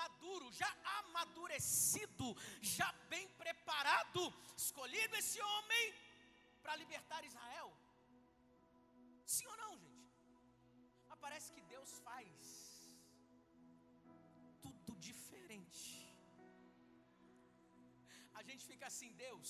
maduro, 0.00 0.46
já 0.60 0.70
amadurecido, 0.98 2.28
já 2.60 2.90
bem 3.14 3.26
preparado, 3.42 4.22
escolhido 4.64 5.16
esse 5.22 5.40
homem 5.50 5.84
para 6.62 6.76
libertar 6.76 7.24
Israel. 7.24 7.68
Sim 9.34 9.46
ou 9.52 9.56
não, 9.64 9.72
gente? 9.78 9.85
Parece 11.26 11.48
que 11.54 11.62
Deus 11.74 11.90
faz 12.08 12.34
tudo 14.64 14.92
diferente. 15.08 15.84
A 18.40 18.42
gente 18.48 18.64
fica 18.72 18.86
assim, 18.90 19.10
Deus, 19.24 19.48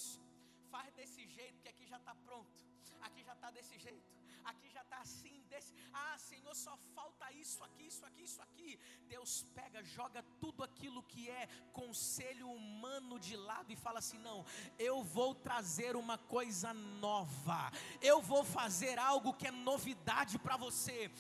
faz 0.73 0.89
desse 0.99 1.23
jeito 1.37 1.61
que 1.63 1.71
aqui 1.73 1.87
já 1.93 1.99
está 2.03 2.15
pronto, 2.29 2.63
aqui 3.03 3.23
já 3.23 3.33
está 3.35 3.51
desse 3.51 3.79
jeito, 3.79 4.03
aqui 4.45 4.69
já 4.71 4.83
está 4.83 4.99
assim, 4.99 5.43
desse. 5.49 5.73
Ah, 5.93 6.17
Senhor, 6.19 6.55
só 6.55 6.77
falta 6.95 7.31
isso 7.33 7.63
aqui, 7.65 7.87
isso 7.87 8.05
aqui, 8.05 8.23
isso 8.23 8.43
aqui. 8.43 8.79
Deus 9.09 9.47
pega, 9.55 9.83
joga 9.83 10.25
tudo 10.41 10.63
aquilo 10.63 11.03
que 11.03 11.29
é 11.29 11.49
conselho 11.73 12.49
humano 12.51 13.19
de 13.19 13.37
lado 13.37 13.73
e 13.73 13.77
fala 13.77 13.99
assim: 13.99 14.19
não, 14.19 14.45
eu 14.79 15.03
vou 15.03 15.35
trazer 15.35 15.97
uma 15.97 16.19
coisa 16.19 16.73
nova, 16.75 17.71
eu 18.01 18.21
vou 18.21 18.45
fazer 18.45 18.99
algo 18.99 19.35
que 19.35 19.49
é 19.49 19.51
novidade 19.51 20.39
para 20.39 20.57
você, 20.57 21.11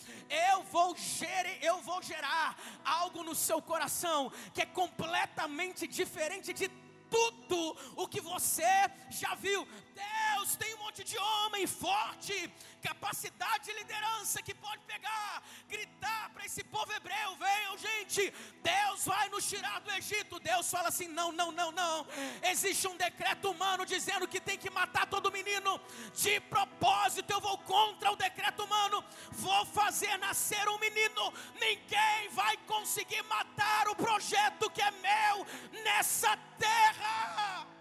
eu 0.50 0.62
vou 0.64 0.96
gerar, 0.96 1.62
eu 1.62 1.80
vou 1.82 2.02
gerar 2.02 2.56
algo 2.84 3.22
no 3.22 3.34
seu 3.34 3.60
coração 3.62 4.30
que 4.52 4.62
é 4.62 4.66
completamente 4.66 5.86
diferente 5.86 6.52
de 6.52 6.68
tudo 7.10 7.76
o 7.96 8.08
que 8.08 8.20
você 8.20 8.64
já 9.10 9.34
viu. 9.34 9.66
Deus 9.94 10.25
tem 10.54 10.74
um 10.74 10.78
monte 10.78 11.02
de 11.02 11.18
homem 11.18 11.66
forte, 11.66 12.52
capacidade 12.82 13.64
de 13.64 13.72
liderança 13.72 14.42
que 14.42 14.54
pode 14.54 14.82
pegar, 14.84 15.42
gritar 15.68 16.30
para 16.30 16.44
esse 16.44 16.62
povo 16.62 16.92
hebreu: 16.92 17.36
venham, 17.36 17.76
gente, 17.78 18.32
Deus 18.62 19.04
vai 19.04 19.28
nos 19.28 19.48
tirar 19.48 19.80
do 19.80 19.90
Egito. 19.92 20.38
Deus 20.38 20.70
fala 20.70 20.88
assim: 20.88 21.08
não, 21.08 21.32
não, 21.32 21.50
não, 21.50 21.72
não. 21.72 22.06
Existe 22.42 22.86
um 22.86 22.96
decreto 22.96 23.50
humano 23.50 23.84
dizendo 23.84 24.28
que 24.28 24.40
tem 24.40 24.58
que 24.58 24.70
matar 24.70 25.06
todo 25.06 25.32
menino. 25.32 25.80
De 26.14 26.38
propósito, 26.40 27.30
eu 27.32 27.40
vou 27.40 27.58
contra 27.58 28.12
o 28.12 28.16
decreto 28.16 28.64
humano, 28.64 29.04
vou 29.32 29.64
fazer 29.66 30.16
nascer 30.18 30.68
um 30.68 30.78
menino. 30.78 31.32
Ninguém 31.54 32.28
vai 32.30 32.56
conseguir 32.58 33.22
matar 33.22 33.88
o 33.88 33.96
projeto 33.96 34.70
que 34.70 34.82
é 34.82 34.90
meu 34.90 35.46
nessa 35.82 36.36
terra. 36.58 37.75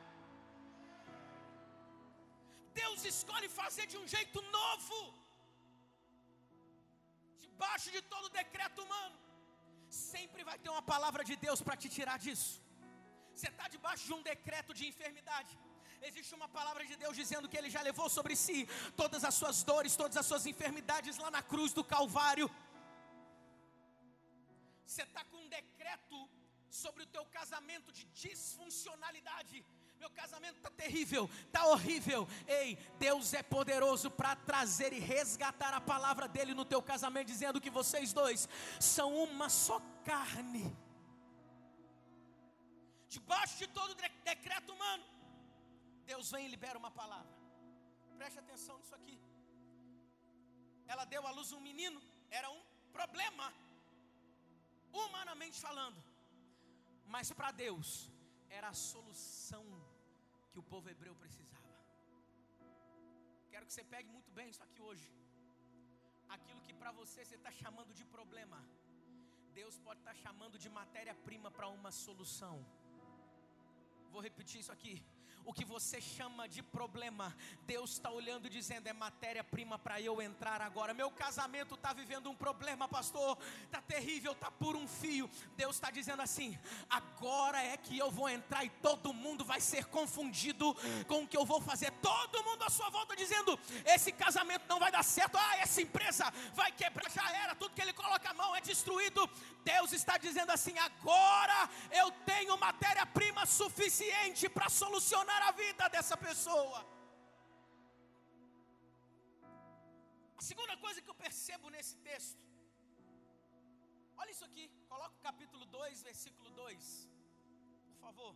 Deus 2.82 3.00
escolhe 3.13 3.50
fazer 3.60 3.86
de 3.91 3.98
um 4.01 4.08
jeito 4.15 4.39
novo, 4.58 4.98
debaixo 7.46 7.89
de 7.96 8.01
todo 8.13 8.36
decreto 8.41 8.79
humano. 8.86 9.17
Sempre 10.13 10.44
vai 10.50 10.58
ter 10.63 10.72
uma 10.75 10.86
palavra 10.94 11.24
de 11.29 11.36
Deus 11.46 11.62
para 11.65 11.77
te 11.82 11.89
tirar 11.98 12.17
disso. 12.25 12.51
Você 13.34 13.48
está 13.53 13.67
debaixo 13.75 14.03
de 14.10 14.13
um 14.17 14.24
decreto 14.32 14.74
de 14.79 14.84
enfermidade. 14.91 15.53
Existe 16.08 16.34
uma 16.39 16.48
palavra 16.58 16.84
de 16.89 16.96
Deus 17.03 17.15
dizendo 17.22 17.50
que 17.50 17.58
Ele 17.60 17.70
já 17.75 17.82
levou 17.89 18.08
sobre 18.17 18.36
si 18.44 18.58
todas 19.01 19.24
as 19.29 19.36
suas 19.39 19.60
dores, 19.70 19.96
todas 20.03 20.17
as 20.22 20.27
suas 20.32 20.46
enfermidades 20.51 21.17
lá 21.24 21.29
na 21.38 21.41
cruz 21.51 21.72
do 21.77 21.84
Calvário. 21.96 22.48
Você 24.86 25.03
está 25.08 25.24
com 25.32 25.38
um 25.44 25.50
decreto 25.60 26.17
sobre 26.84 27.03
o 27.03 27.12
teu 27.15 27.25
casamento 27.38 27.89
de 27.98 28.03
disfuncionalidade. 28.24 29.58
Meu 30.00 30.10
casamento 30.10 30.58
está 30.58 30.70
terrível, 30.70 31.30
está 31.46 31.68
horrível. 31.68 32.28
Ei, 32.48 32.78
Deus 33.00 33.34
é 33.34 33.42
poderoso 33.42 34.12
para 34.12 34.36
trazer 34.36 34.94
e 34.94 35.00
resgatar 35.00 35.74
a 35.74 35.82
palavra 35.82 36.28
dele 36.28 36.54
no 36.54 36.66
teu 36.66 36.82
casamento, 36.82 37.28
dizendo 37.28 37.62
que 37.62 37.70
vocês 37.70 38.14
dois 38.14 38.48
são 38.80 39.16
uma 39.16 39.50
só 39.50 39.80
carne. 40.04 40.75
Debaixo 43.08 43.58
de 43.58 43.68
todo 43.68 43.96
decreto 44.24 44.74
humano, 44.74 45.04
Deus 46.06 46.32
vem 46.32 46.46
e 46.46 46.50
libera 46.50 46.78
uma 46.78 46.92
palavra. 46.92 47.34
Preste 48.18 48.40
atenção 48.40 48.78
nisso 48.78 48.96
aqui. 48.96 49.20
Ela 50.88 51.06
deu 51.06 51.25
à 51.25 51.32
luz 51.32 51.52
um 51.52 51.60
menino, 51.60 52.02
era 52.30 52.50
um 52.50 52.62
problema, 52.92 53.54
humanamente 54.92 55.60
falando, 55.60 56.02
mas 57.06 57.32
para 57.32 57.52
Deus 57.52 58.10
era 58.50 58.70
a 58.70 58.74
solução 58.74 59.66
que 60.56 60.64
o 60.64 60.70
povo 60.74 60.90
hebreu 60.92 61.14
precisava. 61.22 61.72
Quero 63.52 63.66
que 63.68 63.74
você 63.74 63.84
pegue 63.94 64.10
muito 64.16 64.32
bem 64.38 64.48
isso 64.54 64.64
aqui 64.66 64.80
hoje. 64.90 65.08
Aquilo 66.36 66.62
que 66.66 66.74
para 66.82 66.92
você 67.00 67.20
você 67.26 67.38
está 67.40 67.52
chamando 67.62 67.92
de 68.00 68.06
problema, 68.14 68.60
Deus 69.60 69.76
pode 69.88 70.00
estar 70.04 70.14
tá 70.16 70.22
chamando 70.24 70.58
de 70.64 70.70
matéria-prima 70.80 71.50
para 71.58 71.68
uma 71.80 71.92
solução. 72.06 72.56
Vou 74.14 74.22
repetir 74.28 74.60
isso 74.62 74.74
aqui 74.78 74.96
o 75.46 75.54
que 75.54 75.64
você 75.64 76.02
chama 76.02 76.50
de 76.50 76.62
problema, 76.64 77.36
Deus 77.66 77.92
está 77.92 78.10
olhando 78.10 78.48
e 78.48 78.50
dizendo: 78.50 78.88
é 78.88 78.94
matéria-prima 78.94 79.78
para 79.78 80.02
eu 80.02 80.22
entrar 80.22 80.62
agora. 80.62 80.94
Meu 80.94 81.12
casamento 81.12 81.75
está 81.75 81.94
vivendo 81.94 82.30
um 82.30 82.36
problema, 82.36 82.88
pastor, 82.88 83.38
está 83.64 83.82
terrível, 83.82 84.32
está 84.32 84.50
por 84.50 84.75
um 84.75 84.88
fio. 84.88 85.30
Deus 85.56 85.75
está 85.75 85.92
dizendo 85.92 86.22
assim: 86.22 86.58
agora 86.90 87.62
é 87.62 87.78
que 87.78 87.98
eu 87.98 88.10
vou 88.10 88.28
entrar 88.28 88.66
e 88.66 88.70
todo 88.70 89.14
mundo 89.14 89.46
vai 89.46 89.62
ser 89.62 89.86
confundido 89.86 90.75
com 91.08 91.24
o 91.24 91.28
que 91.28 91.38
eu 91.38 91.46
vou 91.46 91.62
fazer. 91.62 91.92
Todo 92.02 92.44
mundo 92.44 92.64
à 92.64 92.70
sua 92.70 92.90
volta 92.90 93.16
dizendo: 93.16 93.58
esse 93.86 94.12
casamento 94.12 94.66
não 94.68 94.80
vai 94.80 94.92
dar 94.92 95.04
certo, 95.04 95.38
ah, 95.38 95.58
essa 95.58 95.82
empresa 95.82 96.32
vai 96.54 96.72
quebrar, 96.72 97.10
já 97.12 97.32
era, 97.44 97.56
tudo 97.56 97.75
que 97.75 97.82
ele 97.82 97.94
coloca 97.94 98.30
a 98.30 98.34
mão 98.34 98.56
é 98.56 98.62
destruído. 98.62 99.30
Deus 99.64 99.94
está 99.94 100.18
dizendo 100.18 100.52
assim: 100.52 100.78
agora 100.80 101.70
eu 101.92 102.12
tenho 102.25 102.58
matéria-prima 102.58 103.46
suficiente 103.46 104.50
para 104.50 104.70
solucionar 104.70 105.35
a 105.44 105.51
vida 105.51 105.88
dessa 105.96 106.18
pessoa. 106.18 106.80
A 110.39 110.42
segunda 110.50 110.75
coisa 110.86 111.01
que 111.01 111.12
eu 111.13 111.15
percebo 111.25 111.70
nesse 111.75 111.96
texto, 112.10 112.44
olha 114.18 114.32
isso 114.36 114.46
aqui, 114.50 114.65
coloca 114.89 115.15
o 115.15 115.25
capítulo 115.30 115.65
2, 115.65 116.04
versículo 116.10 116.50
2, 116.50 117.10
por 117.92 118.00
favor. 118.06 118.36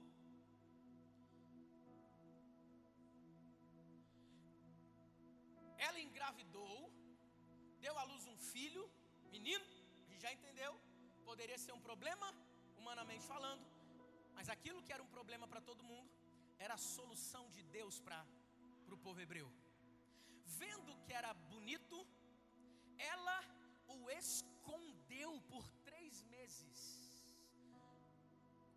Ela 5.87 5.99
engravidou, 6.07 6.91
deu 7.85 7.97
à 7.97 8.03
luz 8.03 8.25
um 8.27 8.37
filho, 8.53 8.83
menino, 9.35 9.65
a 10.05 10.09
gente 10.11 10.21
já 10.27 10.31
entendeu, 10.37 10.73
poderia 11.29 11.57
ser 11.57 11.73
um 11.77 11.83
problema, 11.89 12.27
humanamente 12.77 13.25
falando, 13.33 13.65
mas 14.33 14.49
aquilo 14.49 14.83
que 14.83 14.93
era 14.95 15.03
um 15.03 15.11
problema 15.17 15.47
para 15.47 15.61
todo 15.69 15.89
mundo, 15.91 16.09
era 16.65 16.73
a 16.75 16.85
solução 16.95 17.43
de 17.55 17.63
Deus 17.77 17.95
para 18.05 18.19
o 18.95 18.97
povo 19.05 19.21
hebreu. 19.23 19.49
Vendo 20.61 20.93
que 21.03 21.13
era 21.19 21.31
bonito, 21.53 21.97
ela 23.13 23.37
o 23.95 24.09
escondeu 24.21 25.31
por 25.51 25.65
três 25.87 26.23
meses. 26.35 26.77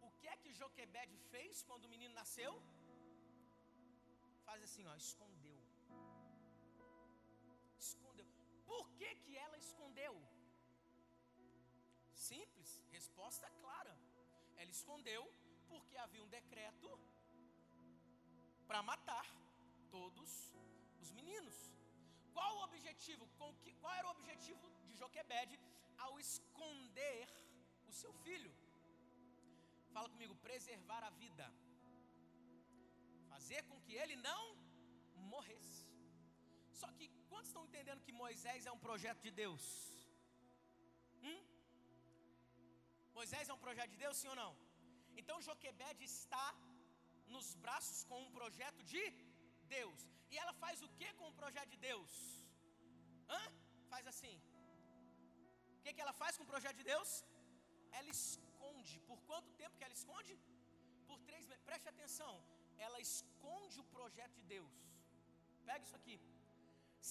O 0.01 0.11
que 0.19 0.29
é 0.33 0.37
que 0.43 0.53
Joquebed 0.61 1.13
fez 1.33 1.63
quando 1.69 1.87
o 1.87 1.93
menino 1.95 2.15
nasceu? 2.15 2.53
Faz 4.47 4.63
assim, 4.63 4.87
ó, 4.87 4.95
escondeu. 4.95 5.61
Escondeu. 7.79 8.29
Por 8.71 8.85
que 8.99 9.11
que 9.25 9.37
ela 9.45 9.59
escondeu? 9.67 10.15
Simples, 12.15 12.71
resposta 12.97 13.49
clara. 13.63 13.95
Ela 14.57 14.71
escondeu 14.71 15.23
porque 15.69 15.97
havia 15.97 16.23
um 16.23 16.29
decreto 16.29 16.89
para 18.73 18.83
matar 18.91 19.27
todos 19.95 20.31
os 21.03 21.09
meninos. 21.17 21.57
Qual 22.35 22.53
o 22.59 22.63
objetivo? 22.69 23.25
Qual 23.81 23.95
era 23.99 24.07
o 24.09 24.13
objetivo 24.17 24.67
de 24.87 24.95
Joquebed 25.01 25.51
ao 26.05 26.13
esconder 26.25 27.27
o 27.91 27.93
seu 28.01 28.13
filho? 28.25 28.53
Fala 29.93 30.09
comigo, 30.15 30.35
preservar 30.47 31.03
a 31.11 31.13
vida. 31.25 31.47
Fazer 33.33 33.61
com 33.69 33.79
que 33.85 33.95
ele 34.03 34.17
não 34.29 34.43
morresse. 35.35 35.85
Só 36.81 36.91
que 36.97 37.11
quantos 37.29 37.51
estão 37.51 37.67
entendendo 37.69 38.07
que 38.07 38.21
Moisés 38.25 38.65
é 38.65 38.73
um 38.79 38.83
projeto 38.89 39.21
de 39.29 39.33
Deus? 39.43 39.63
Hum? 41.27 41.41
Moisés 43.21 43.51
é 43.51 43.55
um 43.59 43.65
projeto 43.67 43.91
de 43.97 44.03
Deus, 44.07 44.17
sim 44.17 44.31
ou 44.35 44.39
não? 44.45 44.53
Então 45.21 45.43
Joquebed 45.49 46.03
está 46.13 46.47
nos 47.35 47.49
braços 47.65 47.99
com 48.11 48.19
um 48.27 48.33
projeto 48.39 48.81
de 48.93 49.03
Deus. 49.77 50.01
E 50.33 50.39
ela 50.43 50.55
faz 50.63 50.77
o 50.87 50.91
que 50.99 51.09
com 51.19 51.29
o 51.31 51.39
projeto 51.41 51.71
de 51.75 51.81
Deus? 51.89 52.11
Hã? 53.35 53.43
Faz 53.93 54.07
assim. 54.13 54.35
O 55.77 55.81
que, 55.83 55.93
que 55.95 56.03
ela 56.05 56.15
faz 56.23 56.37
com 56.37 56.45
o 56.47 56.53
projeto 56.53 56.79
de 56.81 56.87
Deus? 56.93 57.11
Ela 57.99 58.11
esconde. 58.19 58.97
Por 59.11 59.21
quanto 59.31 59.57
tempo 59.63 59.77
que 59.79 59.87
ela 59.89 59.99
esconde? 60.01 60.35
Por 61.09 61.19
três 61.29 61.45
meses. 61.49 61.65
Preste 61.71 61.89
atenção. 61.95 62.33
Ela 62.87 63.01
esconde 63.09 63.79
o 63.83 63.89
projeto 63.97 64.35
de 64.41 64.47
Deus. 64.55 64.77
Pega 65.69 65.85
isso 65.87 65.99
aqui. 66.01 66.17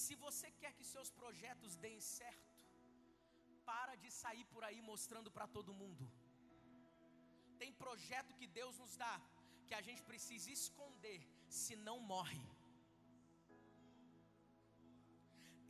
Se 0.02 0.14
você 0.26 0.48
quer 0.62 0.72
que 0.78 0.86
seus 0.94 1.10
projetos 1.20 1.76
deem 1.86 2.00
certo, 2.18 2.52
para 3.70 3.94
de 4.04 4.10
sair 4.22 4.46
por 4.54 4.64
aí 4.68 4.80
mostrando 4.92 5.30
para 5.36 5.48
todo 5.56 5.80
mundo. 5.82 6.06
Tem 7.62 7.72
projeto 7.84 8.36
que 8.40 8.48
Deus 8.60 8.76
nos 8.84 8.94
dá 9.04 9.16
que 9.72 9.80
a 9.82 9.88
gente 9.88 10.02
precisa 10.12 10.48
esconder, 10.60 11.20
se 11.60 11.74
não 11.88 11.98
morre. 12.14 12.46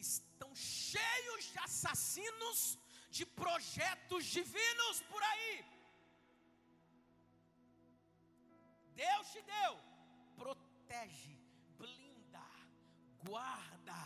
Estão 0.09 0.49
cheios 0.55 1.43
de 1.51 1.59
assassinos 1.67 2.59
de 3.17 3.25
projetos 3.41 4.23
divinos 4.37 4.95
por 5.11 5.21
aí. 5.31 5.53
Deus 9.03 9.27
te 9.33 9.43
deu, 9.53 9.73
protege, 10.41 11.35
blinda, 11.81 12.47
guarda, 13.29 14.01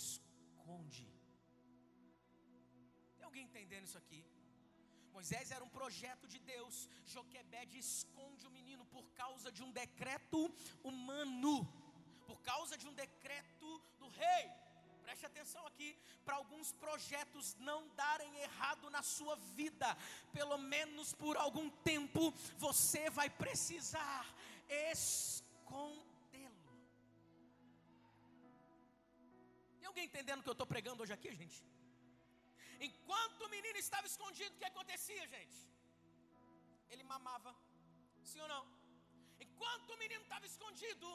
esconde. 0.00 1.08
Tem 3.16 3.26
alguém 3.30 3.46
entendendo 3.48 3.88
isso 3.90 3.98
aqui? 4.04 4.22
Moisés 5.12 5.50
era 5.50 5.64
um 5.64 5.68
projeto 5.68 6.26
de 6.26 6.38
Deus. 6.38 6.88
Joquebed 7.06 7.78
esconde 7.78 8.46
o 8.46 8.50
menino 8.50 8.84
por 8.86 9.04
causa 9.20 9.52
de 9.52 9.62
um 9.62 9.70
decreto 9.70 10.52
humano, 10.82 11.54
por 12.26 12.40
causa 12.42 12.76
de 12.76 12.86
um 12.88 12.94
decreto 12.94 13.80
do 13.98 14.08
rei. 14.08 14.50
Preste 15.02 15.26
atenção 15.26 15.66
aqui, 15.66 15.98
para 16.24 16.36
alguns 16.36 16.72
projetos 16.72 17.54
não 17.56 17.88
darem 17.94 18.34
errado 18.38 18.88
na 18.88 19.02
sua 19.02 19.36
vida, 19.36 19.96
pelo 20.32 20.56
menos 20.56 21.12
por 21.12 21.36
algum 21.36 21.68
tempo, 21.92 22.32
você 22.56 23.10
vai 23.10 23.28
precisar 23.28 24.24
escondê-lo. 24.68 26.02
Tem 29.78 29.86
alguém 29.86 30.04
entendendo 30.04 30.40
o 30.40 30.42
que 30.42 30.48
eu 30.48 30.52
estou 30.52 30.66
pregando 30.66 31.02
hoje 31.02 31.12
aqui, 31.12 31.34
gente? 31.34 31.62
Enquanto 32.88 33.42
o 33.46 33.52
menino 33.56 33.78
estava 33.78 34.06
escondido, 34.12 34.54
o 34.54 34.58
que 34.60 34.70
acontecia, 34.72 35.24
gente? 35.34 35.58
Ele 36.90 37.04
mamava, 37.12 37.52
sim 38.30 38.40
ou 38.44 38.48
não? 38.54 38.64
Enquanto 39.44 39.90
o 39.94 39.98
menino 40.02 40.22
estava 40.22 40.46
escondido, 40.52 41.08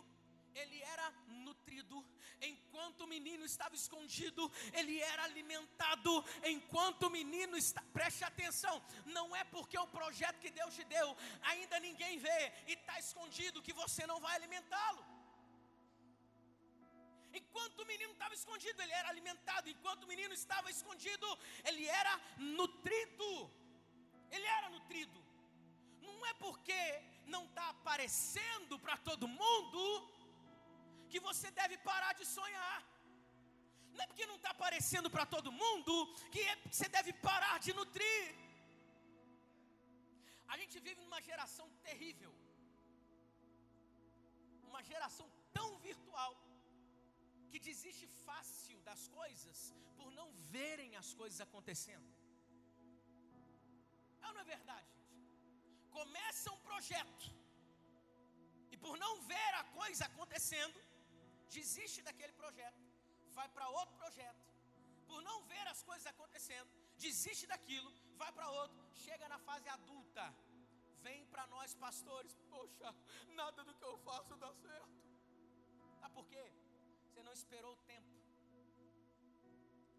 ele 0.61 0.81
era 0.93 1.07
nutrido. 1.45 1.97
Enquanto 2.41 3.01
o 3.01 3.07
menino 3.07 3.43
estava 3.45 3.75
escondido, 3.75 4.43
ele 4.73 4.95
era 5.11 5.23
alimentado. 5.23 6.13
Enquanto 6.55 7.03
o 7.03 7.09
menino 7.09 7.55
está, 7.57 7.81
preste 7.97 8.23
atenção, 8.23 8.75
não 9.17 9.35
é 9.35 9.43
porque 9.55 9.77
o 9.77 9.91
projeto 9.97 10.39
que 10.39 10.55
Deus 10.59 10.73
te 10.73 10.85
deu 10.95 11.07
ainda 11.41 11.85
ninguém 11.87 12.17
vê 12.17 12.41
e 12.67 12.73
está 12.73 12.97
escondido 12.99 13.65
que 13.67 13.73
você 13.73 14.05
não 14.11 14.19
vai 14.19 14.35
alimentá-lo. 14.35 15.16
Enquanto 17.33 17.79
o 17.79 17.85
menino 17.85 18.11
estava 18.13 18.33
escondido, 18.33 18.81
ele 18.81 18.91
era 18.91 19.09
alimentado. 19.09 19.69
Enquanto 19.69 20.03
o 20.03 20.07
menino 20.07 20.33
estava 20.33 20.69
escondido, 20.71 21.27
ele 21.65 21.85
era 21.85 22.13
nutrido. 22.37 23.51
Ele 24.31 24.45
era 24.45 24.69
nutrido. 24.69 25.19
Não 26.01 26.25
é 26.25 26.33
porque 26.45 26.81
não 27.25 27.43
está 27.45 27.69
aparecendo 27.69 28.79
para 28.79 28.97
todo 28.97 29.27
mundo 29.27 29.81
que 31.09 31.19
você 31.19 31.49
deve 31.51 31.77
parar 31.77 32.13
de 32.13 32.25
sonhar. 32.25 32.79
Não 33.93 34.03
é 34.03 34.07
porque 34.07 34.25
não 34.31 34.35
está 34.39 34.51
aparecendo 34.51 35.09
para 35.09 35.25
todo 35.25 35.51
mundo 35.51 35.93
que 36.31 36.41
é, 36.41 36.55
você 36.71 36.87
deve 36.97 37.11
parar 37.13 37.57
de 37.59 37.73
nutrir. 37.73 38.25
A 40.47 40.57
gente 40.57 40.79
vive 40.79 40.99
numa 41.01 41.21
geração 41.21 41.67
terrível. 41.87 42.33
Uma 44.69 44.83
geração 44.83 45.27
tão 45.51 45.69
virtual 45.79 46.31
que 47.57 47.69
desiste 47.69 48.05
fácil 48.25 48.77
das 48.87 49.03
coisas 49.19 49.59
por 49.97 50.09
não 50.17 50.27
verem 50.55 50.91
as 50.95 51.09
coisas 51.19 51.39
acontecendo. 51.45 52.09
É 54.21 54.27
ou 54.27 54.33
não 54.33 54.41
é 54.41 54.49
verdade, 54.55 54.89
gente? 54.97 55.23
Começa 55.97 56.51
um 56.55 56.59
projeto 56.67 57.25
e 58.73 58.77
por 58.83 58.95
não 59.03 59.13
ver 59.31 59.53
a 59.61 59.63
coisa 59.79 60.05
acontecendo, 60.05 60.79
desiste 61.55 62.03
daquele 62.07 62.33
projeto, 62.41 62.83
vai 63.39 63.47
para 63.55 63.67
outro 63.79 63.95
projeto. 64.03 64.43
Por 65.07 65.19
não 65.29 65.37
ver 65.51 65.65
as 65.73 65.81
coisas 65.89 66.05
acontecendo, 66.13 66.69
desiste 67.05 67.47
daquilo, 67.53 67.91
vai 68.21 68.31
para 68.37 68.51
outro, 68.61 68.77
chega 69.05 69.27
na 69.33 69.39
fase 69.49 69.67
adulta. 69.69 70.25
Vem 71.07 71.25
para 71.33 71.47
nós 71.47 71.73
pastores, 71.73 72.37
poxa, 72.51 72.93
nada 73.41 73.63
do 73.63 73.73
que 73.73 73.85
eu 73.91 73.97
faço 74.09 74.35
dá 74.45 74.53
certo. 74.53 74.95
Tá 76.01 76.09
por 76.09 76.27
quê? 76.27 76.45
Você 77.17 77.23
não 77.27 77.37
esperou 77.41 77.71
o 77.75 77.83
tempo. 77.91 78.15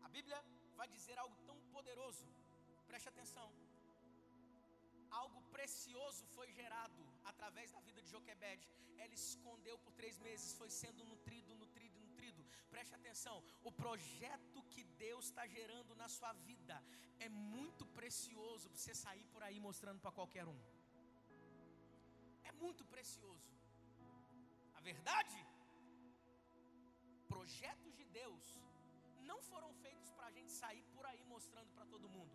A 0.06 0.08
Bíblia 0.16 0.38
vai 0.76 0.86
dizer 0.92 1.16
algo 1.22 1.36
tão 1.48 1.56
poderoso. 1.76 2.26
Preste 2.90 3.08
atenção. 3.12 3.46
Algo 5.20 5.40
precioso 5.54 6.22
foi 6.36 6.46
gerado 6.58 7.02
através 7.30 7.72
da 7.72 7.80
vida 7.88 8.00
de 8.04 8.10
Joquebed. 8.12 8.62
Ela 9.04 9.16
escondeu 9.22 9.76
por 9.78 9.92
três 10.00 10.16
meses, 10.28 10.54
foi 10.60 10.70
sendo 10.70 11.04
nutrido, 11.12 11.56
nutrido, 11.56 11.98
nutrido. 12.06 12.44
Preste 12.70 12.94
atenção, 13.00 13.36
o 13.64 13.72
projeto 13.82 14.62
que 14.72 14.84
Deus 15.04 15.24
está 15.30 15.44
gerando 15.58 15.96
na 15.96 16.08
sua 16.18 16.32
vida 16.50 16.80
é 17.18 17.28
muito 17.28 17.84
precioso 17.98 18.70
para 18.70 18.78
você 18.78 18.94
sair 19.04 19.26
por 19.34 19.42
aí 19.42 19.58
mostrando 19.68 20.00
para 20.06 20.16
qualquer 20.20 20.46
um. 20.46 20.60
É 22.44 22.52
muito 22.64 22.84
precioso. 22.94 23.50
A 24.76 24.80
verdade, 24.92 25.38
projetos 27.48 27.92
de 27.98 28.04
Deus 28.16 28.46
não 29.28 29.36
foram 29.50 29.68
feitos 29.84 30.08
para 30.16 30.26
a 30.30 30.34
gente 30.36 30.50
sair 30.62 30.82
por 30.94 31.04
aí 31.10 31.20
mostrando 31.34 31.70
para 31.76 31.86
todo 31.92 32.12
mundo. 32.16 32.34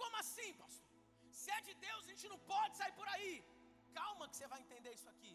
Como 0.00 0.14
assim, 0.22 0.50
pastor? 0.62 0.90
Se 1.38 1.48
é 1.56 1.60
de 1.68 1.74
Deus, 1.86 2.02
a 2.04 2.10
gente 2.12 2.28
não 2.32 2.38
pode 2.52 2.74
sair 2.80 2.94
por 2.98 3.08
aí. 3.14 3.32
Calma 3.98 4.28
que 4.30 4.36
você 4.36 4.48
vai 4.52 4.60
entender 4.64 4.92
isso 4.98 5.08
aqui. 5.14 5.32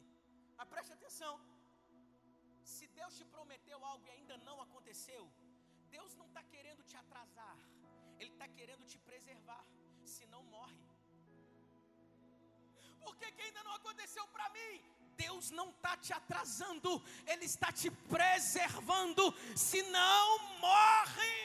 Mas 0.58 0.70
preste 0.74 0.94
atenção. 0.98 1.34
Se 2.76 2.86
Deus 3.00 3.18
te 3.20 3.26
prometeu 3.36 3.80
algo 3.92 4.06
e 4.08 4.14
ainda 4.18 4.38
não 4.50 4.58
aconteceu, 4.68 5.24
Deus 5.98 6.14
não 6.20 6.28
está 6.32 6.44
querendo 6.54 6.84
te 6.92 6.98
atrasar, 7.04 7.58
Ele 8.20 8.34
está 8.36 8.48
querendo 8.58 8.86
te 8.94 9.00
preservar, 9.10 9.64
senão 10.18 10.44
morre. 10.56 10.82
Por 13.04 13.14
que, 13.20 13.30
que 13.36 13.46
ainda 13.48 13.64
não 13.70 13.76
aconteceu 13.82 14.26
para 14.36 14.48
mim? 14.58 14.76
Deus 15.24 15.52
não 15.52 15.70
está 15.70 15.96
te 16.06 16.12
atrasando, 16.20 16.92
Ele 17.32 17.46
está 17.46 17.72
te 17.72 17.90
preservando, 18.14 19.24
senão 19.56 20.40
morre. 20.60 21.38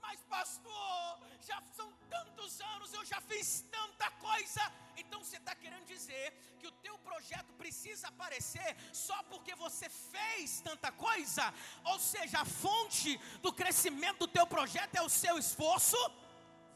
Mas, 0.00 0.20
pastor, 0.22 1.18
já 1.48 1.60
são 1.76 1.92
tantos 2.08 2.60
anos, 2.60 2.92
eu 2.92 3.04
já 3.04 3.20
fiz 3.20 3.64
tanta 3.70 4.10
coisa. 4.12 4.62
Então 4.96 5.22
você 5.22 5.36
está 5.36 5.54
querendo 5.54 5.86
dizer 5.86 6.26
que 6.58 6.66
o 6.66 6.72
teu 6.86 6.96
projeto 6.98 7.52
precisa 7.62 8.08
aparecer 8.08 8.76
só 8.92 9.22
porque 9.24 9.54
você 9.54 9.88
fez 9.88 10.60
tanta 10.60 10.90
coisa? 10.90 11.54
Ou 11.84 11.98
seja, 11.98 12.40
a 12.40 12.44
fonte 12.44 13.16
do 13.40 13.52
crescimento 13.52 14.20
do 14.20 14.28
teu 14.28 14.46
projeto 14.46 14.96
é 14.96 15.02
o 15.02 15.08
seu 15.08 15.38
esforço? 15.38 15.98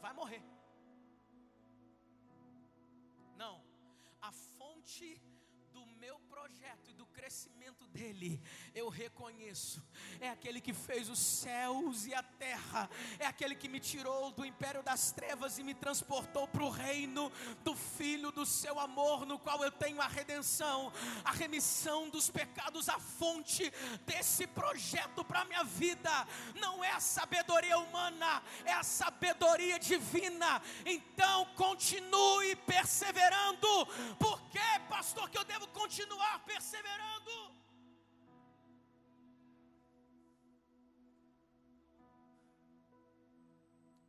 Vai 0.01 0.13
morrer. 0.13 0.52
Fonte 4.93 5.33
meu 6.03 6.19
projeto 6.29 6.89
e 6.89 6.93
do 6.93 7.05
crescimento 7.05 7.87
dele, 7.87 8.41
eu 8.75 8.89
reconheço. 8.89 9.81
É 10.19 10.27
aquele 10.27 10.59
que 10.59 10.73
fez 10.73 11.09
os 11.09 11.17
céus 11.17 12.05
e 12.05 12.13
a 12.13 12.21
terra, 12.21 12.89
é 13.17 13.25
aquele 13.25 13.55
que 13.55 13.69
me 13.69 13.79
tirou 13.79 14.29
do 14.31 14.45
império 14.45 14.83
das 14.83 15.13
trevas 15.13 15.57
e 15.57 15.63
me 15.63 15.73
transportou 15.73 16.45
para 16.45 16.61
o 16.61 16.69
reino 16.69 17.31
do 17.63 17.73
Filho 17.73 18.33
do 18.33 18.45
seu 18.45 18.77
amor, 18.81 19.25
no 19.25 19.39
qual 19.39 19.63
eu 19.63 19.71
tenho 19.71 20.01
a 20.01 20.07
redenção, 20.09 20.91
a 21.23 21.31
remissão 21.31 22.09
dos 22.09 22.29
pecados, 22.29 22.89
a 22.89 22.99
fonte 22.99 23.71
desse 24.05 24.45
projeto 24.45 25.23
para 25.23 25.41
a 25.41 25.45
minha 25.45 25.63
vida. 25.63 26.27
Não 26.55 26.83
é 26.83 26.91
a 26.91 26.99
sabedoria 26.99 27.77
humana, 27.77 28.43
é 28.65 28.73
a 28.73 28.83
sabedoria 28.83 29.79
divina. 29.79 30.61
Então 30.85 31.45
continue 31.55 32.57
perseverando. 32.57 33.85
Por 34.19 34.42
que, 34.53 34.69
pastor, 34.95 35.25
que 35.31 35.39
eu 35.41 35.45
devo 35.53 35.67
continuar? 35.81 36.35
perseverando. 36.51 37.33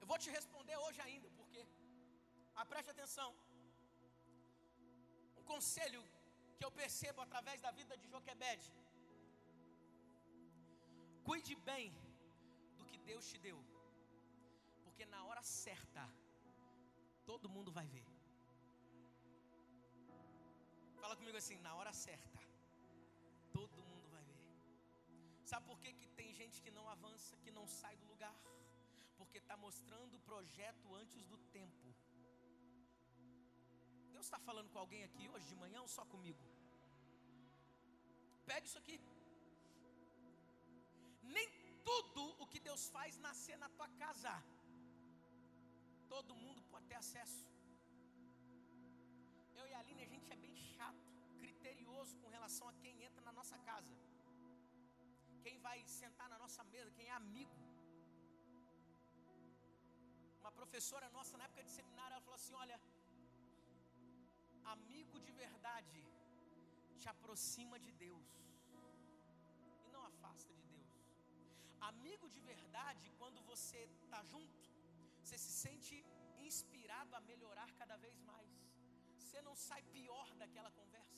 Eu 0.03 0.07
vou 0.11 0.19
te 0.25 0.31
responder 0.39 0.77
hoje 0.85 1.01
ainda, 1.07 1.29
porque, 1.39 1.61
ah, 2.57 2.67
preste 2.73 2.91
atenção. 2.95 3.31
Um 5.41 5.45
conselho 5.53 6.03
que 6.57 6.65
eu 6.67 6.73
percebo 6.83 7.21
através 7.27 7.61
da 7.67 7.71
vida 7.81 7.97
de 8.03 8.09
Joquebede. 8.15 8.71
Cuide 11.29 11.55
bem 11.71 11.87
do 12.79 12.85
que 12.91 12.99
Deus 13.11 13.25
te 13.31 13.39
deu, 13.47 13.59
porque 14.85 15.07
na 15.15 15.23
hora 15.29 15.43
certa, 15.43 16.05
todo 17.31 17.53
mundo 17.55 17.73
vai 17.79 17.87
ver. 17.97 18.14
Fala 21.15 21.23
comigo 21.23 21.39
assim, 21.39 21.59
na 21.65 21.73
hora 21.79 21.91
certa. 21.93 22.39
Todo 23.57 23.83
mundo 23.89 24.07
vai 24.15 24.23
ver. 24.29 24.39
Sabe 25.51 25.65
por 25.69 25.79
que, 25.83 25.91
que 25.99 26.09
tem 26.19 26.31
gente 26.41 26.57
que 26.65 26.73
não 26.77 26.87
avança, 26.95 27.37
que 27.45 27.53
não 27.59 27.67
sai 27.75 27.93
do 28.01 28.07
lugar? 28.13 28.35
Porque 29.19 29.39
está 29.43 29.57
mostrando 29.65 30.15
o 30.17 30.25
projeto 30.31 30.87
antes 31.01 31.25
do 31.33 31.39
tempo. 31.59 31.87
Deus 34.15 34.25
está 34.27 34.41
falando 34.49 34.73
com 34.73 34.81
alguém 34.85 35.05
aqui 35.09 35.29
hoje 35.29 35.47
de 35.53 35.59
manhã 35.63 35.83
ou 35.83 35.91
só 35.97 36.05
comigo? 36.15 36.43
Pega 38.51 38.67
isso 38.71 38.81
aqui. 38.83 38.99
Nem 41.37 41.49
tudo 41.91 42.25
o 42.43 42.49
que 42.55 42.63
Deus 42.69 42.89
faz 42.97 43.21
nascer 43.29 43.59
na 43.65 43.71
tua 43.77 43.89
casa. 44.03 44.35
Todo 46.15 46.41
mundo 46.43 46.61
pode 46.73 46.89
ter 46.93 46.99
acesso. 47.05 47.45
Eu 49.61 49.69
e 49.69 49.75
a 49.75 49.79
Aline, 49.85 50.03
a 50.09 50.13
gente 50.17 50.33
é 50.33 50.41
bem 50.45 50.54
criterioso 52.05 52.17
com 52.23 52.29
relação 52.37 52.67
a 52.69 52.75
quem 52.83 52.95
entra 53.07 53.23
na 53.29 53.33
nossa 53.39 53.57
casa. 53.69 53.95
Quem 55.45 55.57
vai 55.67 55.79
sentar 56.01 56.29
na 56.33 56.39
nossa 56.43 56.63
mesa, 56.73 56.97
quem 56.97 57.07
é 57.13 57.15
amigo. 57.23 57.59
Uma 60.41 60.53
professora 60.61 61.09
nossa, 61.17 61.39
na 61.39 61.45
época 61.49 61.63
de 61.67 61.71
seminário, 61.79 62.13
ela 62.15 62.25
falou 62.27 62.39
assim: 62.41 62.55
Olha, 62.65 62.79
amigo 64.77 65.19
de 65.27 65.33
verdade 65.45 66.03
te 67.01 67.09
aproxima 67.15 67.79
de 67.87 67.93
Deus 68.05 68.29
e 69.87 69.91
não 69.95 70.03
afasta 70.11 70.53
de 70.61 70.65
Deus. 70.75 70.93
Amigo 71.93 72.29
de 72.37 72.41
verdade, 72.53 73.07
quando 73.21 73.41
você 73.53 73.81
está 74.05 74.23
junto, 74.33 74.69
você 75.23 75.39
se 75.47 75.53
sente 75.65 75.97
inspirado 76.49 77.13
a 77.19 77.21
melhorar 77.33 77.71
cada 77.83 77.97
vez 78.05 78.19
mais 78.31 78.53
você 79.35 79.41
não 79.47 79.55
sai 79.69 79.83
pior 79.95 80.27
daquela 80.41 80.71
conversa. 80.79 81.15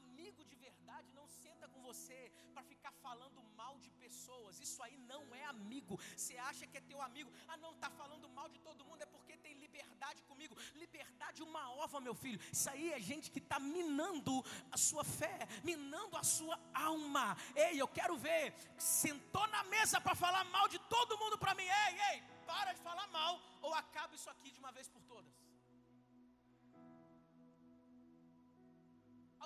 Amigo 0.00 0.44
de 0.44 0.56
verdade 0.66 1.08
não 1.18 1.26
senta 1.42 1.68
com 1.68 1.80
você 1.82 2.32
para 2.52 2.62
ficar 2.62 2.92
falando 3.06 3.42
mal 3.60 3.74
de 3.84 3.90
pessoas. 4.04 4.60
Isso 4.66 4.82
aí 4.82 4.96
não 5.12 5.22
é 5.34 5.44
amigo. 5.44 5.98
Você 6.16 6.36
acha 6.50 6.66
que 6.66 6.78
é 6.78 6.80
teu 6.80 7.00
amigo? 7.08 7.30
Ah, 7.48 7.56
não, 7.56 7.74
tá 7.84 7.90
falando 7.90 8.28
mal 8.38 8.48
de 8.48 8.58
todo 8.60 8.84
mundo 8.84 9.02
é 9.02 9.06
porque 9.06 9.36
tem 9.36 9.54
liberdade 9.64 10.22
comigo. 10.30 10.56
Liberdade 10.74 11.42
uma 11.42 11.64
ova, 11.84 12.00
meu 12.00 12.14
filho. 12.14 12.40
Isso 12.52 12.68
aí 12.70 12.92
é 12.92 13.00
gente 13.00 13.30
que 13.30 13.38
está 13.38 13.58
minando 13.58 14.44
a 14.70 14.76
sua 14.76 15.04
fé, 15.04 15.36
minando 15.62 16.16
a 16.16 16.24
sua 16.36 16.58
alma. 16.72 17.36
Ei, 17.54 17.80
eu 17.80 17.88
quero 17.88 18.16
ver. 18.16 18.54
Sentou 18.78 19.46
na 19.48 19.62
mesa 19.64 20.00
para 20.00 20.14
falar 20.14 20.44
mal 20.44 20.68
de 20.68 20.78
todo 20.94 21.18
mundo 21.18 21.38
para 21.38 21.54
mim. 21.54 21.68
Ei, 21.84 21.94
ei, 22.10 22.22
para 22.46 22.72
de 22.72 22.80
falar 22.80 23.06
mal 23.08 23.40
ou 23.62 23.72
acaba 23.74 24.14
isso 24.14 24.30
aqui 24.30 24.50
de 24.50 24.58
uma 24.58 24.72
vez 24.72 24.88
por 24.88 25.02
todas. 25.02 25.33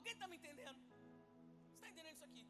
Alguém 0.09 0.21
está 0.21 0.29
me 0.33 0.37
entendendo? 0.41 0.79
Você 1.65 1.75
está 1.75 1.89
entendendo 1.91 2.15
isso 2.17 2.25
aqui? 2.29 2.43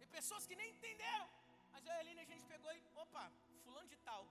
Tem 0.00 0.08
pessoas 0.16 0.46
que 0.48 0.56
nem 0.60 0.68
entenderam. 0.74 1.28
Mas 1.72 1.86
eu 1.86 1.92
e 1.92 1.96
a 1.96 2.00
Eline, 2.02 2.20
a 2.24 2.28
gente 2.30 2.44
pegou 2.50 2.70
e, 2.78 2.80
opa, 3.02 3.22
fulano 3.62 3.88
de 3.92 3.96
tal, 4.08 4.22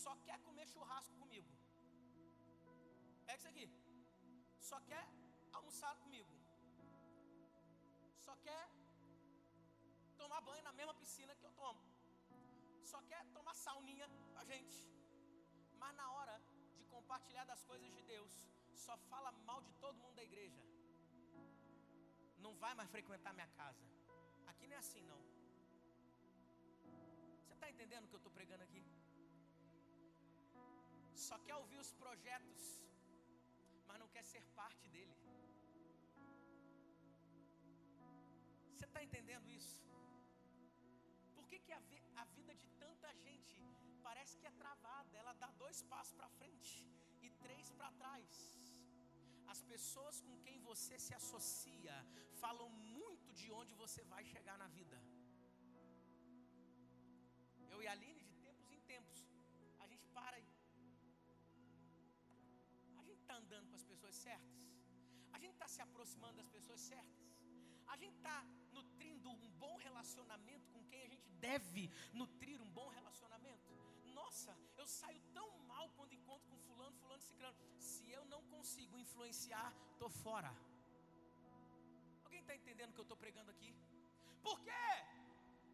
só 0.00 0.12
quer 0.26 0.38
comer 0.46 0.66
churrasco 0.72 1.14
comigo. 1.22 1.48
Pega 3.24 3.38
isso 3.38 3.48
aqui. 3.52 3.66
Só 4.70 4.78
quer 4.90 5.06
almoçar 5.58 5.94
comigo. 6.02 6.34
Só 8.26 8.34
quer 8.48 8.64
tomar 10.18 10.42
banho 10.48 10.62
na 10.68 10.74
mesma 10.80 10.94
piscina 11.02 11.34
que 11.34 11.46
eu 11.48 11.54
tomo. 11.62 11.80
Só 12.92 13.00
quer 13.12 13.24
tomar 13.38 13.54
sauninha 13.54 14.08
com 14.34 14.38
a 14.42 14.44
gente. 14.52 14.78
Mas 15.78 15.94
na 16.02 16.10
hora 16.16 16.36
de 16.76 16.84
compartilhar 16.96 17.46
das 17.52 17.64
coisas 17.70 17.90
de 17.96 18.02
Deus, 18.02 18.34
só 18.74 18.98
fala 19.14 19.32
mal 19.48 19.62
de 19.62 19.72
todo 19.84 20.02
mundo 20.02 20.16
da 20.20 20.26
igreja, 20.30 20.60
não 22.44 22.52
vai 22.62 22.72
mais 22.78 22.90
frequentar 22.96 23.32
minha 23.38 23.50
casa. 23.60 23.84
Aqui 24.50 24.66
não 24.66 24.76
é 24.76 24.80
assim 24.84 25.02
não. 25.12 25.20
Você 27.42 27.52
está 27.56 27.68
entendendo 27.72 28.04
o 28.04 28.08
que 28.08 28.16
eu 28.18 28.22
estou 28.22 28.32
pregando 28.38 28.64
aqui? 28.68 28.84
Só 31.26 31.38
quer 31.46 31.56
ouvir 31.62 31.78
os 31.84 31.92
projetos, 32.02 32.62
mas 33.86 33.98
não 34.02 34.08
quer 34.14 34.24
ser 34.32 34.42
parte 34.60 34.86
dele. 34.94 35.16
Você 38.74 38.86
está 38.86 39.02
entendendo 39.08 39.48
isso? 39.60 39.78
Por 41.34 41.46
que, 41.50 41.58
que 41.58 41.72
a, 41.72 41.82
a 42.22 42.24
vida 42.36 42.54
de 42.54 42.68
tanta 42.84 43.12
gente 43.26 43.62
parece 44.02 44.38
que 44.38 44.46
é 44.46 44.54
travada? 44.62 45.18
Ela 45.22 45.34
dá 45.34 45.50
dois 45.64 45.82
passos 45.82 46.14
para 46.14 46.30
frente 46.40 46.86
e 47.20 47.30
três 47.44 47.70
para 47.72 47.90
trás. 47.92 48.59
As 49.52 49.60
pessoas 49.72 50.16
com 50.26 50.36
quem 50.44 50.56
você 50.70 50.96
se 51.06 51.12
associa 51.20 51.94
falam 52.42 52.68
muito 52.96 53.28
de 53.40 53.48
onde 53.60 53.72
você 53.82 54.02
vai 54.12 54.22
chegar 54.32 54.56
na 54.62 54.68
vida. 54.78 54.98
Eu 57.72 57.78
e 57.82 57.86
a 57.88 57.92
Aline, 57.96 58.22
de 58.30 58.36
tempos 58.46 58.70
em 58.76 58.80
tempos, 58.92 59.18
a 59.82 59.86
gente 59.90 60.06
para 60.18 60.36
aí. 60.40 60.48
A 63.00 63.02
gente 63.08 63.20
está 63.24 63.36
andando 63.42 63.68
com 63.70 63.76
as 63.80 63.86
pessoas 63.92 64.14
certas. 64.26 64.56
A 65.32 65.38
gente 65.42 65.54
está 65.58 65.68
se 65.74 65.82
aproximando 65.86 66.36
das 66.42 66.50
pessoas 66.56 66.80
certas. 66.92 67.20
A 67.92 67.96
gente 68.02 68.16
está 68.22 68.38
nutrindo 68.78 69.30
um 69.30 69.50
bom 69.64 69.76
relacionamento 69.86 70.68
com 70.74 70.82
quem 70.90 71.02
a 71.02 71.08
gente 71.14 71.28
deve 71.48 71.90
nutrir 72.12 72.60
um 72.62 72.70
bom 72.70 72.88
relacionamento. 72.88 73.09
Nossa, 74.40 74.56
eu 74.78 74.86
saio 74.86 75.20
tão 75.34 75.48
mal 75.70 75.90
quando 75.96 76.14
encontro 76.14 76.48
com 76.50 76.58
fulano, 76.66 76.96
fulano, 77.00 77.20
ciclano. 77.20 77.58
Se 77.78 78.10
eu 78.10 78.24
não 78.24 78.42
consigo 78.52 78.98
influenciar, 78.98 79.70
estou 79.92 80.08
fora. 80.08 80.50
Alguém 82.24 82.40
está 82.40 82.54
entendendo 82.54 82.90
o 82.90 82.94
que 82.94 83.00
eu 83.00 83.08
estou 83.08 83.18
pregando 83.24 83.50
aqui? 83.50 83.74
Por 84.42 84.58
quê? 84.60 84.86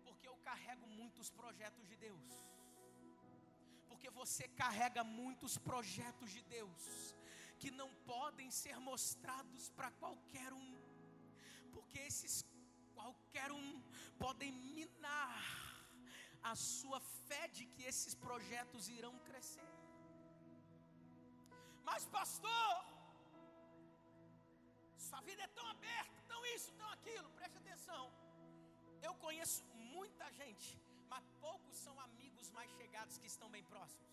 Porque 0.04 0.26
eu 0.26 0.36
carrego 0.38 0.84
muitos 0.88 1.30
projetos 1.30 1.86
de 1.86 1.96
Deus. 1.96 2.26
Porque 3.88 4.10
você 4.10 4.48
carrega 4.48 5.04
muitos 5.04 5.56
projetos 5.56 6.32
de 6.32 6.42
Deus 6.56 7.14
que 7.60 7.70
não 7.70 7.90
podem 8.12 8.50
ser 8.50 8.80
mostrados 8.80 9.70
para 9.70 9.92
qualquer 9.92 10.52
um. 10.52 10.74
Porque 11.72 12.00
esses 12.00 12.44
qualquer 12.96 13.52
um 13.52 13.80
podem 14.18 14.50
minar 14.50 15.75
a 16.50 16.54
sua 16.54 16.98
fé 17.28 17.44
de 17.56 17.64
que 17.72 17.82
esses 17.90 18.14
projetos 18.26 18.88
irão 18.98 19.14
crescer. 19.28 19.70
Mas, 21.88 22.04
pastor, 22.18 22.74
sua 25.08 25.20
vida 25.28 25.42
é 25.46 25.50
tão 25.58 25.66
aberta, 25.74 26.18
tão 26.32 26.40
isso, 26.54 26.70
tão 26.80 26.88
aquilo, 26.96 27.28
preste 27.38 27.58
atenção. 27.62 28.04
Eu 29.06 29.14
conheço 29.24 29.64
muita 29.94 30.26
gente, 30.40 30.68
mas 31.12 31.24
poucos 31.46 31.76
são 31.86 31.94
amigos 32.08 32.48
mais 32.58 32.70
chegados 32.78 33.18
que 33.22 33.30
estão 33.34 33.48
bem 33.56 33.64
próximos. 33.72 34.12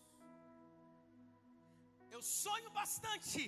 Eu 2.14 2.22
sonho 2.22 2.70
bastante, 2.80 3.42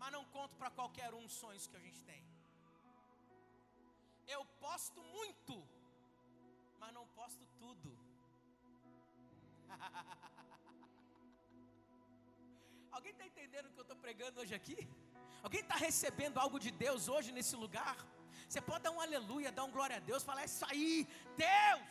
mas 0.00 0.12
não 0.16 0.24
conto 0.36 0.54
para 0.60 0.70
qualquer 0.78 1.10
um 1.18 1.24
os 1.30 1.36
sonhos 1.42 1.66
que 1.68 1.76
a 1.80 1.84
gente 1.86 2.02
tem. 2.10 2.22
Eu 4.36 4.42
posto 4.64 5.00
muito, 5.16 5.54
mas 6.80 6.92
não 6.98 7.06
tudo. 7.62 7.88
Alguém 12.96 13.12
está 13.16 13.26
entendendo 13.30 13.66
o 13.66 13.72
que 13.74 13.80
eu 13.82 13.88
estou 13.88 13.98
pregando 14.06 14.36
hoje 14.42 14.54
aqui? 14.60 14.78
Alguém 15.46 15.62
está 15.66 15.76
recebendo 15.88 16.36
algo 16.44 16.58
de 16.66 16.70
Deus 16.84 17.02
hoje 17.14 17.30
nesse 17.38 17.56
lugar? 17.64 17.96
Você 18.48 18.60
pode 18.68 18.82
dar 18.84 18.92
um 18.96 19.00
aleluia, 19.06 19.56
dar 19.58 19.64
um 19.68 19.74
glória 19.76 19.96
a 19.98 20.04
Deus, 20.10 20.26
falar 20.28 20.42
é 20.42 20.50
isso 20.50 20.66
aí, 20.72 20.92
Deus. 21.46 21.88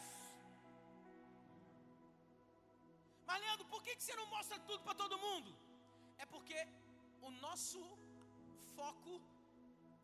Mas 3.28 3.42
Leandro, 3.44 3.66
por 3.74 3.82
que, 3.84 3.94
você 3.96 4.16
não 4.20 4.28
mostra 4.36 4.58
tudo 4.70 4.82
para 4.88 4.96
todo 5.04 5.22
mundo? 5.26 5.50
É 6.24 6.26
porque 6.34 6.60
o 7.28 7.30
nosso 7.46 7.82
foco, 8.76 9.14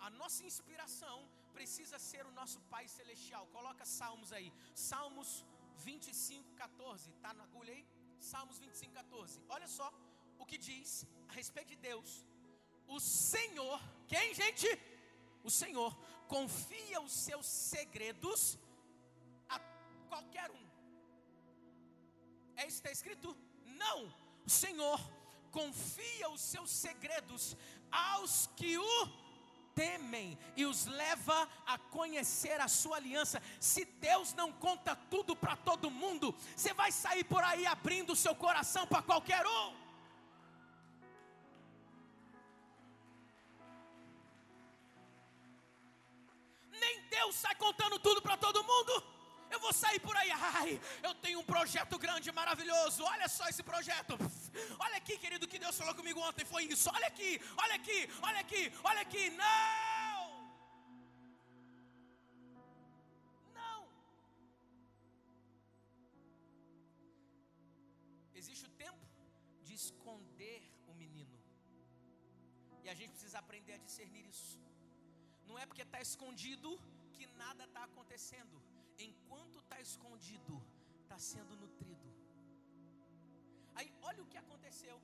a 0.08 0.10
nossa 0.22 0.42
inspiração 0.50 1.18
precisa 1.58 1.98
ser 2.10 2.24
o 2.30 2.36
nosso 2.40 2.60
Pai 2.74 2.86
Celestial. 2.98 3.44
Coloca 3.58 3.86
Salmos 3.98 4.32
aí. 4.38 4.50
Salmos 4.92 5.30
25, 5.80 6.54
14. 6.56 7.10
Está 7.12 7.34
na 7.34 7.44
agulha 7.44 7.74
aí? 7.74 7.86
Salmos 8.20 8.60
25, 8.60 8.94
14. 8.94 9.42
Olha 9.50 9.68
só 9.68 9.92
o 10.40 10.46
que 10.46 10.58
diz 10.58 11.06
a 11.30 11.34
respeito 11.34 11.70
de 11.70 11.76
Deus. 11.76 12.26
O 12.88 13.00
Senhor, 13.00 13.80
quem 14.08 14.34
gente? 14.34 14.68
O 15.44 15.52
Senhor 15.52 15.96
confia 16.28 17.02
os 17.02 17.12
seus 17.12 17.46
segredos 17.46 18.58
a 19.50 19.60
qualquer 20.10 20.50
um. 20.52 20.66
É 22.56 22.68
isso 22.68 22.82
que 22.82 22.88
está 22.88 22.92
escrito? 22.92 23.36
Não. 23.66 24.00
O 24.46 24.50
Senhor 24.50 25.00
confia 25.52 26.30
os 26.30 26.42
seus 26.42 26.70
segredos 26.70 27.56
aos 27.92 28.48
que 28.56 28.78
o 28.78 29.23
temem 29.76 30.38
e 30.56 30.66
os 30.66 30.86
leva 30.86 31.48
a 31.66 31.78
conhecer 31.78 32.60
a 32.62 32.68
sua 32.68 32.98
aliança. 32.98 33.42
Se 33.60 33.86
Deus 33.86 34.34
não 34.34 34.52
conta 34.52 34.96
tudo 35.10 35.36
para 35.36 35.56
todo 35.56 35.92
mundo, 35.92 36.36
você 36.56 36.74
vai 36.74 36.92
sair 36.92 37.24
por 37.24 37.44
aí 37.44 37.66
abrindo 37.66 38.14
o 38.14 38.16
seu 38.16 38.36
coração 38.36 38.86
para 38.88 39.02
qualquer 39.02 39.46
um. 39.46 39.84
Nem 46.72 47.02
Deus 47.10 47.36
sai 47.36 47.56
contando 47.56 48.00
tudo 48.00 48.22
para 48.22 48.38
todo 48.38 48.64
mundo. 48.64 49.04
Eu 49.50 49.60
vou 49.60 49.72
sair 49.72 50.00
por 50.00 50.16
aí, 50.18 50.32
ai, 50.32 50.82
eu 51.04 51.14
tenho 51.16 51.40
um 51.40 51.44
projeto 51.44 51.98
grande, 52.00 52.32
maravilhoso. 52.32 53.04
Olha 53.04 53.28
só 53.30 53.48
esse 53.48 53.62
projeto. 53.62 54.18
Olha 54.80 54.98
aqui, 54.98 55.18
querido, 55.18 55.48
que 55.48 55.60
Deus 55.64 55.78
falou 55.78 55.96
comigo 56.00 56.20
ontem 56.20 56.46
foi 56.46 56.64
isso. 56.66 56.90
Olha 56.94 57.08
aqui, 57.08 57.32
olha 57.64 57.76
aqui, 57.76 58.00
olha 58.22 58.40
aqui, 58.40 58.62
olha 58.84 59.02
aqui. 59.02 59.24
Não! 59.32 60.22
Não! 63.60 63.82
Existe 68.36 68.66
o 68.66 68.76
tempo 68.84 69.08
de 69.64 69.74
esconder 69.74 70.62
o 70.88 70.94
menino. 70.94 71.40
E 72.84 72.90
a 72.90 72.94
gente 72.94 73.12
precisa 73.12 73.40
aprender 73.40 73.74
a 73.74 73.78
discernir 73.78 74.26
isso. 74.28 74.60
Não 75.48 75.58
é 75.58 75.66
porque 75.66 75.82
está 75.84 76.02
escondido 76.02 76.80
que 77.14 77.26
nada 77.44 77.64
está 77.66 77.84
acontecendo 77.84 78.62
enquanto 78.98 79.60
está 79.60 79.80
escondido, 79.80 80.62
está 81.04 81.18
sendo 81.18 81.56
nutrido. 81.56 82.23
Aí, 83.76 83.92
olha 84.02 84.22
o 84.24 84.28
que 84.32 84.38
aconteceu. 84.38 85.02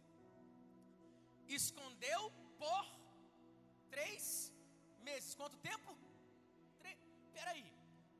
Escondeu 1.47 2.21
por 2.57 2.85
três 3.89 4.51
meses. 5.01 5.33
Quanto 5.35 5.57
tempo? 5.57 5.97
Tre... 6.79 6.97
Peraí. 7.33 7.65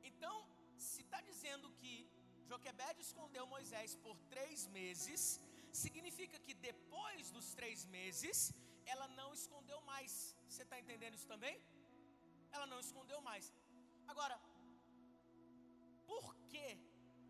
Então, 0.02 0.36
se 0.76 1.02
está 1.02 1.20
dizendo 1.20 1.70
que 1.80 2.10
Joquebed 2.48 3.00
escondeu 3.00 3.46
Moisés 3.46 3.94
por 4.04 4.16
três 4.28 4.66
meses, 4.68 5.40
significa 5.72 6.38
que 6.38 6.54
depois 6.54 7.30
dos 7.30 7.54
três 7.54 7.84
meses, 7.84 8.52
ela 8.84 9.06
não 9.08 9.32
escondeu 9.32 9.80
mais. 9.82 10.36
Você 10.48 10.62
está 10.62 10.78
entendendo 10.78 11.14
isso 11.14 11.28
também? 11.28 11.56
Ela 12.50 12.66
não 12.66 12.80
escondeu 12.80 13.20
mais. 13.20 13.52
Agora, 14.08 14.36
por 16.06 16.34
que, 16.48 16.76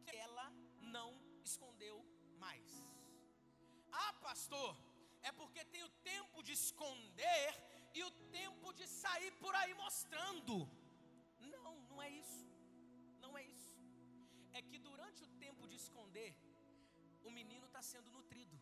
que 0.05 0.17
ela 0.17 0.51
não 0.81 1.21
escondeu? 1.45 2.00
Ah, 4.05 4.13
pastor, 4.29 4.71
é 5.29 5.33
porque 5.41 5.63
tem 5.73 5.83
o 5.89 5.95
tempo 6.13 6.43
de 6.47 6.53
esconder 6.61 7.49
e 7.99 8.03
o 8.09 8.11
tempo 8.39 8.73
de 8.79 8.87
sair 8.87 9.33
por 9.43 9.55
aí 9.61 9.73
mostrando. 9.85 10.55
Não, 11.55 11.75
não 11.91 12.01
é 12.07 12.11
isso. 12.23 12.47
Não 13.25 13.33
é 13.41 13.45
isso. 13.57 13.77
É 14.53 14.63
que 14.69 14.79
durante 14.89 15.23
o 15.27 15.31
tempo 15.45 15.67
de 15.71 15.77
esconder, 15.83 16.33
o 17.29 17.31
menino 17.39 17.67
está 17.67 17.83
sendo 17.93 18.11
nutrido. 18.11 18.57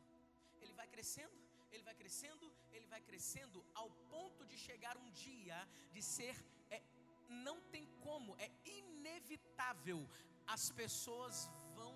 Ele 0.61 0.75
vai 0.81 0.89
crescendo, 0.95 1.39
ele 1.73 1.85
vai 1.89 1.95
crescendo, 1.95 2.47
ele 2.73 2.87
vai 2.87 3.01
crescendo, 3.01 3.65
ao 3.75 3.91
ponto 4.15 4.45
de 4.51 4.57
chegar 4.67 4.97
um 5.05 5.11
dia 5.11 5.59
de 5.95 6.03
ser 6.03 6.35
é, 6.71 6.83
não 7.29 7.61
tem 7.73 7.87
como, 8.07 8.37
é 8.39 8.51
inevitável. 8.65 10.01
As 10.47 10.71
pessoas 10.73 11.51
vão 11.77 11.95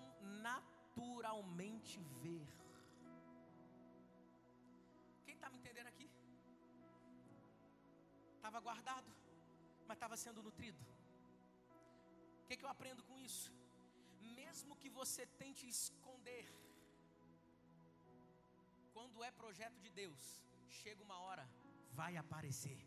naturalmente 0.48 1.98
ver. 2.22 2.46
Estava 8.52 8.68
guardado, 8.70 9.10
mas 9.86 9.96
estava 9.96 10.16
sendo 10.22 10.42
nutrido. 10.46 10.80
O 12.40 12.46
que, 12.46 12.56
que 12.58 12.64
eu 12.66 12.72
aprendo 12.72 13.02
com 13.08 13.18
isso? 13.18 13.50
Mesmo 14.40 14.76
que 14.80 14.90
você 14.98 15.24
tente 15.42 15.62
esconder, 15.66 16.44
quando 18.92 19.24
é 19.24 19.30
projeto 19.30 19.78
de 19.84 19.88
Deus, 20.00 20.20
chega 20.68 21.02
uma 21.02 21.18
hora, 21.20 21.48
vai 22.00 22.12
aparecer. 22.24 22.78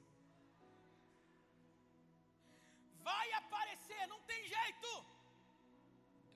Vai 3.09 3.27
aparecer, 3.41 4.05
não 4.13 4.21
tem 4.31 4.47
jeito. 4.47 4.91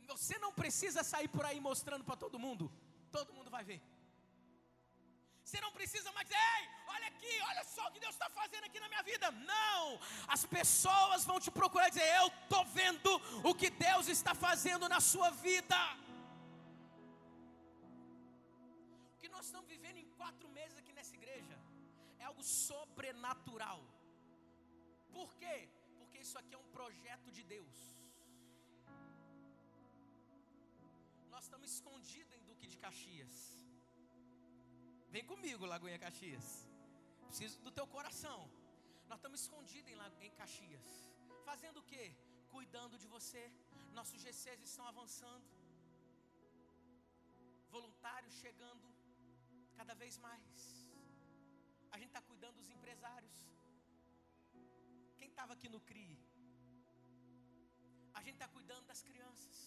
Você 0.07 0.39
não 0.39 0.51
precisa 0.61 1.03
sair 1.03 1.27
por 1.27 1.45
aí 1.45 1.59
mostrando 1.69 2.03
para 2.03 2.21
todo 2.25 2.43
mundo, 2.47 2.71
todo 3.11 3.35
mundo 3.37 3.51
vai 3.57 3.63
ver. 3.63 3.79
Você 5.49 5.61
não 5.65 5.71
precisa 5.77 6.09
mais 6.15 6.27
dizer, 6.27 6.41
ei, 6.55 6.63
olha 6.95 7.07
aqui, 7.11 7.35
olha 7.49 7.63
só 7.75 7.83
o 7.87 7.91
que 7.93 8.01
Deus 8.03 8.13
está 8.15 8.29
fazendo 8.29 8.65
aqui 8.65 8.79
na 8.83 8.89
minha 8.91 9.01
vida. 9.07 9.31
Não, 9.53 9.99
as 10.35 10.45
pessoas 10.45 11.25
vão 11.29 11.37
te 11.45 11.49
procurar 11.59 11.87
e 11.87 11.93
dizer, 11.95 12.07
eu 12.17 12.27
estou 12.27 12.63
vendo 12.65 13.11
o 13.49 13.55
que 13.61 13.71
Deus 13.71 14.07
está 14.15 14.35
fazendo 14.35 14.87
na 14.93 14.99
sua 14.99 15.31
vida. 15.47 15.79
O 19.15 19.17
que 19.17 19.29
nós 19.35 19.45
estamos 19.47 19.67
vivendo 19.75 19.97
em 19.97 20.07
quatro 20.19 20.47
meses 20.49 20.77
aqui 20.77 20.93
nessa 20.93 21.15
igreja 21.15 21.57
é 22.19 22.25
algo 22.25 22.43
sobrenatural. 22.43 23.81
Por 25.17 25.33
quê? 25.41 25.57
Porque 25.97 26.19
isso 26.19 26.37
aqui 26.37 26.53
é 26.53 26.59
um 26.59 26.71
projeto 26.77 27.31
de 27.31 27.41
Deus. 27.55 27.79
Nós 31.31 31.45
estamos 31.45 31.71
escondidos 31.77 32.35
em 32.37 32.43
Duque 32.51 32.67
de 32.67 32.77
Caxias. 32.77 33.48
Vem 35.13 35.23
comigo, 35.31 35.69
Lagoinha 35.73 35.99
Caxias. 36.05 36.47
Preciso 37.27 37.55
do 37.65 37.71
teu 37.77 37.85
coração. 37.95 38.39
Nós 39.09 39.17
estamos 39.19 39.39
escondidos 39.43 39.91
em, 39.91 39.97
em 40.25 40.31
Caxias. 40.39 40.87
Fazendo 41.49 41.79
o 41.79 41.87
quê? 41.91 42.05
Cuidando 42.55 42.95
de 43.03 43.07
você. 43.15 43.43
Nossos 43.97 44.21
GCs 44.21 44.61
estão 44.69 44.85
avançando. 44.93 45.47
Voluntários 47.75 48.35
chegando 48.43 48.87
cada 49.79 49.95
vez 50.01 50.17
mais. 50.27 50.57
A 51.91 51.97
gente 51.97 52.11
está 52.13 52.21
cuidando 52.21 52.57
dos 52.61 52.69
empresários. 52.77 53.37
Quem 55.17 55.29
estava 55.29 55.53
aqui 55.53 55.69
no 55.75 55.81
CRI? 55.87 56.11
A 58.13 58.21
gente 58.21 58.37
está 58.39 58.49
cuidando 58.57 58.85
das 58.91 59.01
crianças. 59.09 59.57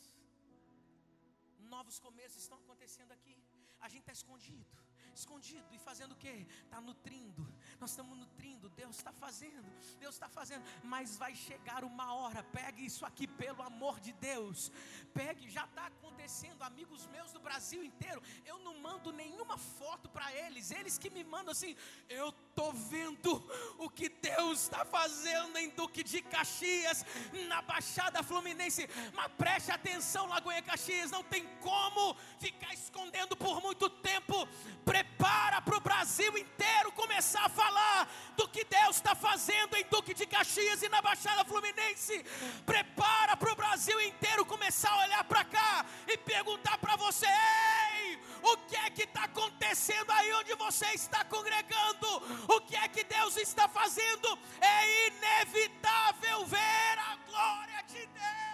Novos 1.75 1.99
começos 2.07 2.43
estão 2.45 2.59
acontecendo 2.59 3.13
aqui. 3.19 3.37
A 3.83 3.89
gente 3.89 4.01
está 4.01 4.13
escondido 4.13 4.83
escondido 5.15 5.65
e 5.73 5.79
fazendo 5.79 6.13
o 6.13 6.17
que? 6.17 6.47
Está 6.65 6.81
nutrindo. 6.81 7.47
Nós 7.81 7.91
estamos 7.91 8.17
nutrindo. 8.17 8.69
Deus 8.71 8.97
está 8.97 9.13
fazendo. 9.13 9.71
Deus 9.99 10.15
está 10.15 10.29
fazendo. 10.29 10.65
Mas 10.83 11.17
vai 11.17 11.35
chegar 11.35 11.85
uma 11.85 12.15
hora. 12.15 12.43
Pegue 12.43 12.85
isso 12.85 13.05
aqui 13.05 13.27
pelo 13.27 13.63
amor 13.63 14.01
de 14.01 14.13
Deus. 14.13 14.71
Pegue, 15.13 15.51
já 15.51 15.65
está 15.65 15.87
acontecendo. 15.87 16.63
Amigos 16.63 17.07
meus 17.09 17.33
do 17.33 17.41
Brasil 17.41 17.83
inteiro. 17.85 18.23
Eu 18.45 18.59
não 18.59 18.79
mando 18.81 19.13
nenhuma 19.13 19.59
foto 19.59 20.09
para 20.09 20.33
eles. 20.33 20.71
Eles 20.71 20.99
que 20.99 21.11
me 21.11 21.25
mandam 21.25 21.53
assim. 21.53 21.77
Eu 22.09 22.29
estou 22.31 22.73
vendo 22.73 23.33
o 23.79 23.89
que 23.89 24.09
Deus 24.09 24.63
está 24.63 24.85
fazendo 24.85 25.57
em 25.59 25.71
Duque 25.71 26.03
de 26.03 26.23
Caxias, 26.23 27.05
na 27.49 27.63
Baixada 27.63 28.23
Fluminense. 28.23 28.89
Mas 29.15 29.33
preste 29.33 29.71
atenção, 29.71 30.27
Lagoinha 30.27 30.63
Caxias. 30.63 31.11
Não 31.11 31.25
tem 31.25 31.47
como 31.61 32.15
ficar 32.39 32.73
escondendo 32.75 33.37
por 33.37 33.61
muito 33.61 33.72
tempo. 33.75 34.49
Prepara 34.85 35.61
para 35.63 35.77
o 35.77 35.81
Brasil 35.81 36.37
inteiro 36.37 36.93
começar 36.93 37.45
a 37.45 37.49
falar 37.49 38.09
do 38.37 38.49
que 38.49 38.65
Deus 38.65 38.97
está 38.97 39.15
fazendo 39.15 39.77
em 39.77 39.85
Duque 39.85 40.15
de 40.15 40.27
Caxias 40.27 40.83
e 40.83 40.89
na 40.89 41.01
Baixada 41.01 41.45
Fluminense. 41.45 42.25
Prepara 42.67 43.37
para 43.37 43.53
o 43.53 43.57
Brasil 43.57 44.01
inteiro 44.01 44.45
começar 44.45 44.91
a 44.91 45.05
olhar 45.05 45.25
para 45.25 45.45
cá 45.45 45.87
e 46.09 46.17
perguntar 46.19 46.79
para 46.79 46.97
você: 46.97 47.27
Ei, 47.27 48.19
o 48.43 48.57
que 48.57 48.77
é 48.77 48.91
que 48.91 49.05
está 49.05 49.25
acontecendo 49.25 50.11
aí 50.11 50.33
onde 50.35 50.55
você 50.55 50.87
está 50.87 51.25
congregando? 51.25 52.09
O 52.49 52.61
que 52.61 52.77
é 52.77 52.89
que 52.89 53.05
Deus 53.05 53.37
está 53.37 53.69
fazendo? 53.69 54.39
É 54.61 55.07
inevitável 55.09 56.45
ver 56.47 56.99
a 56.99 57.17
glória 57.29 57.83
de 57.87 58.07
Deus. 58.07 58.52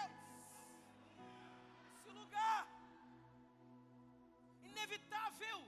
Inevitável. 4.79 5.59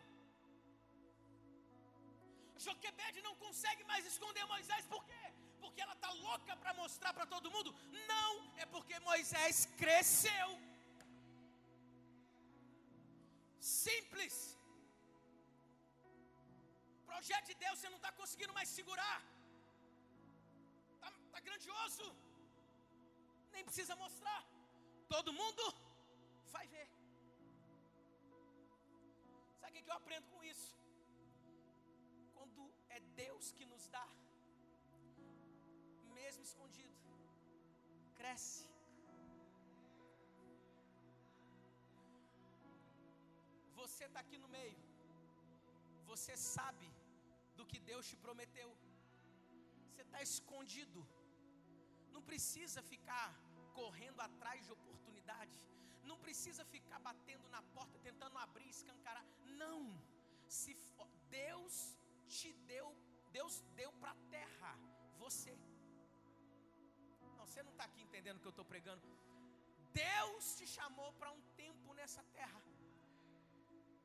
Joquebede 2.66 3.20
não 3.26 3.34
consegue 3.44 3.82
mais 3.90 4.04
esconder 4.12 4.44
Moisés, 4.54 4.84
por 4.94 5.02
quê? 5.10 5.22
Porque 5.62 5.80
ela 5.84 5.94
está 5.98 6.10
louca 6.26 6.54
para 6.62 6.72
mostrar 6.82 7.12
para 7.18 7.26
todo 7.34 7.52
mundo? 7.54 7.70
Não, 8.12 8.32
é 8.62 8.66
porque 8.74 8.98
Moisés 9.10 9.56
cresceu. 9.82 10.48
Simples. 13.84 14.36
Projeto 17.10 17.46
de 17.50 17.56
Deus 17.64 17.78
você 17.78 17.90
não 17.94 18.00
está 18.02 18.12
conseguindo 18.20 18.56
mais 18.58 18.68
segurar. 18.78 19.18
Está 20.94 21.10
tá 21.34 21.40
grandioso. 21.48 22.06
Nem 23.54 23.64
precisa 23.68 23.96
mostrar. 24.04 24.40
Todo 25.14 25.38
mundo 25.40 25.64
vai 26.56 26.66
ver. 26.74 26.88
Sabe 29.70 29.80
o 29.80 29.84
que 29.84 29.90
eu 29.90 29.98
aprendo 30.02 30.28
com 30.34 30.42
isso? 30.52 30.70
é 32.96 32.98
Deus 33.24 33.46
que 33.56 33.64
nos 33.72 33.84
dá, 33.94 34.06
mesmo 36.18 36.42
escondido, 36.48 36.96
cresce. 38.18 38.64
Você 43.80 44.02
está 44.08 44.20
aqui 44.24 44.38
no 44.44 44.50
meio, 44.58 44.80
você 46.10 46.34
sabe 46.56 46.88
do 47.58 47.66
que 47.70 47.80
Deus 47.90 48.04
te 48.10 48.18
prometeu, 48.26 48.70
você 49.86 50.02
está 50.08 50.20
escondido, 50.30 51.02
não 52.16 52.22
precisa 52.30 52.82
ficar 52.94 53.28
correndo 53.80 54.20
atrás 54.28 54.60
de 54.66 54.72
oportunidade, 54.78 55.58
não 56.04 56.18
precisa 56.18 56.64
ficar 56.64 56.98
batendo 56.98 57.48
na 57.48 57.62
porta, 57.74 57.98
tentando 57.98 58.36
abrir, 58.38 58.68
escancarar. 58.68 59.24
Não, 59.62 59.80
se 60.48 60.74
for, 60.74 61.08
Deus 61.28 61.96
te 62.28 62.52
deu, 62.72 62.88
Deus 63.30 63.60
deu 63.80 63.92
para 64.00 64.12
a 64.12 64.20
terra, 64.36 64.72
você. 65.18 65.52
Não, 67.36 67.46
você 67.46 67.62
não 67.62 67.72
está 67.72 67.84
aqui 67.84 68.02
entendendo 68.02 68.36
o 68.36 68.40
que 68.40 68.46
eu 68.46 68.56
estou 68.56 68.64
pregando. 68.64 69.02
Deus 69.92 70.56
te 70.56 70.66
chamou 70.66 71.12
para 71.14 71.30
um 71.32 71.42
tempo 71.62 71.94
nessa 71.94 72.22
terra. 72.38 72.62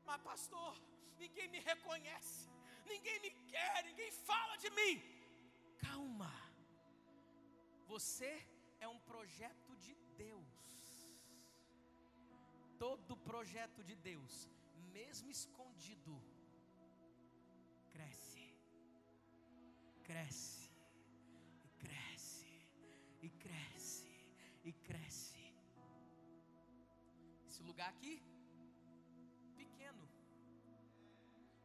Mas, 0.05 0.21
pastor, 0.21 0.75
ninguém 1.17 1.47
me 1.47 1.60
reconhece, 1.60 2.49
ninguém 2.86 3.19
me 3.19 3.31
quer, 3.51 3.84
ninguém 3.84 4.12
fala 4.12 4.55
de 4.58 4.69
mim. 4.71 4.95
Calma, 5.79 6.34
você 7.88 8.31
é 8.79 8.88
um 8.88 8.99
projeto 8.99 9.75
de 9.77 9.93
Deus. 10.17 10.55
Projeto 13.45 13.84
de 13.84 13.95
Deus, 13.95 14.49
mesmo 14.91 15.29
escondido, 15.29 16.13
cresce, 17.91 18.45
cresce, 20.03 20.71
e 21.63 21.69
cresce, 21.84 22.47
e 23.21 23.29
cresce, 23.43 24.10
e 24.63 24.73
cresce. 24.88 25.43
Esse 27.47 27.62
lugar 27.62 27.89
aqui, 27.89 28.19
pequeno. 29.55 30.10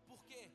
Por 0.06 0.22
quê? 0.26 0.52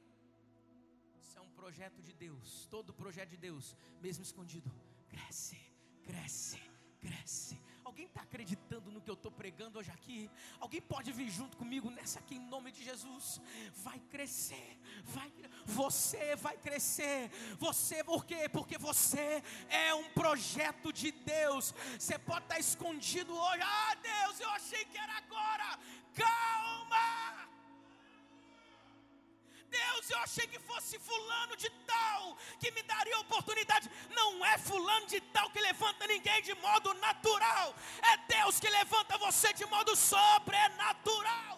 Isso 1.24 1.40
é 1.40 1.42
um 1.42 1.50
projeto 1.54 2.04
de 2.04 2.14
Deus. 2.14 2.68
Todo 2.68 2.94
projeto 2.94 3.32
de 3.32 3.38
Deus, 3.38 3.76
mesmo 4.00 4.24
escondido, 4.24 4.72
cresce, 5.10 5.58
cresce, 6.04 6.62
cresce 7.02 7.58
Alguém 7.86 8.08
está 8.08 8.22
acreditando 8.22 8.92
no 8.92 9.00
que 9.00 9.10
eu 9.10 9.14
estou 9.14 9.32
pregando 9.32 9.78
hoje 9.78 9.92
aqui? 9.92 10.30
Alguém 10.60 10.82
pode 10.82 11.12
vir 11.12 11.30
junto 11.30 11.56
comigo 11.56 11.92
nessa 11.92 12.18
aqui 12.18 12.36
em 12.36 12.40
nome 12.40 12.72
de 12.72 12.84
Jesus? 12.84 13.40
Vai 13.76 14.00
crescer, 14.10 14.80
vai, 15.04 15.32
você 15.64 16.36
vai 16.36 16.58
crescer. 16.58 17.30
Você, 17.60 18.04
por 18.04 18.26
quê? 18.26 18.50
Porque 18.50 18.76
você 18.76 19.44
é 19.70 19.94
um 19.94 20.10
projeto 20.10 20.92
de 20.92 21.12
Deus. 21.12 21.76
Você 22.00 22.18
pode 22.18 22.46
estar 22.46 22.60
escondido 22.60 23.32
hoje. 23.32 23.62
Ah, 23.62 23.96
Deus, 24.02 24.40
eu 24.40 24.50
achei 24.50 24.84
que 24.86 24.98
era 24.98 25.18
agora. 25.18 25.80
Calma. 26.16 27.55
Deus, 29.78 30.10
eu 30.10 30.20
achei 30.20 30.48
que 30.48 30.60
fosse 30.70 30.98
fulano 31.00 31.56
de 31.64 31.70
tal 31.94 32.38
que 32.62 32.72
me 32.76 32.84
daria 32.84 33.20
oportunidade. 33.20 33.90
Não 34.20 34.30
é 34.46 34.58
fulano 34.58 35.06
de 35.14 35.20
tal 35.36 35.50
que 35.54 35.62
levanta 35.70 36.08
ninguém 36.14 36.42
de 36.50 36.54
modo 36.66 36.94
natural. 37.08 37.68
É 38.12 38.18
Deus 38.36 38.60
que 38.60 38.70
levanta 38.80 39.18
você 39.26 39.52
de 39.54 39.66
modo 39.76 39.96
sobrenatural. 39.96 41.58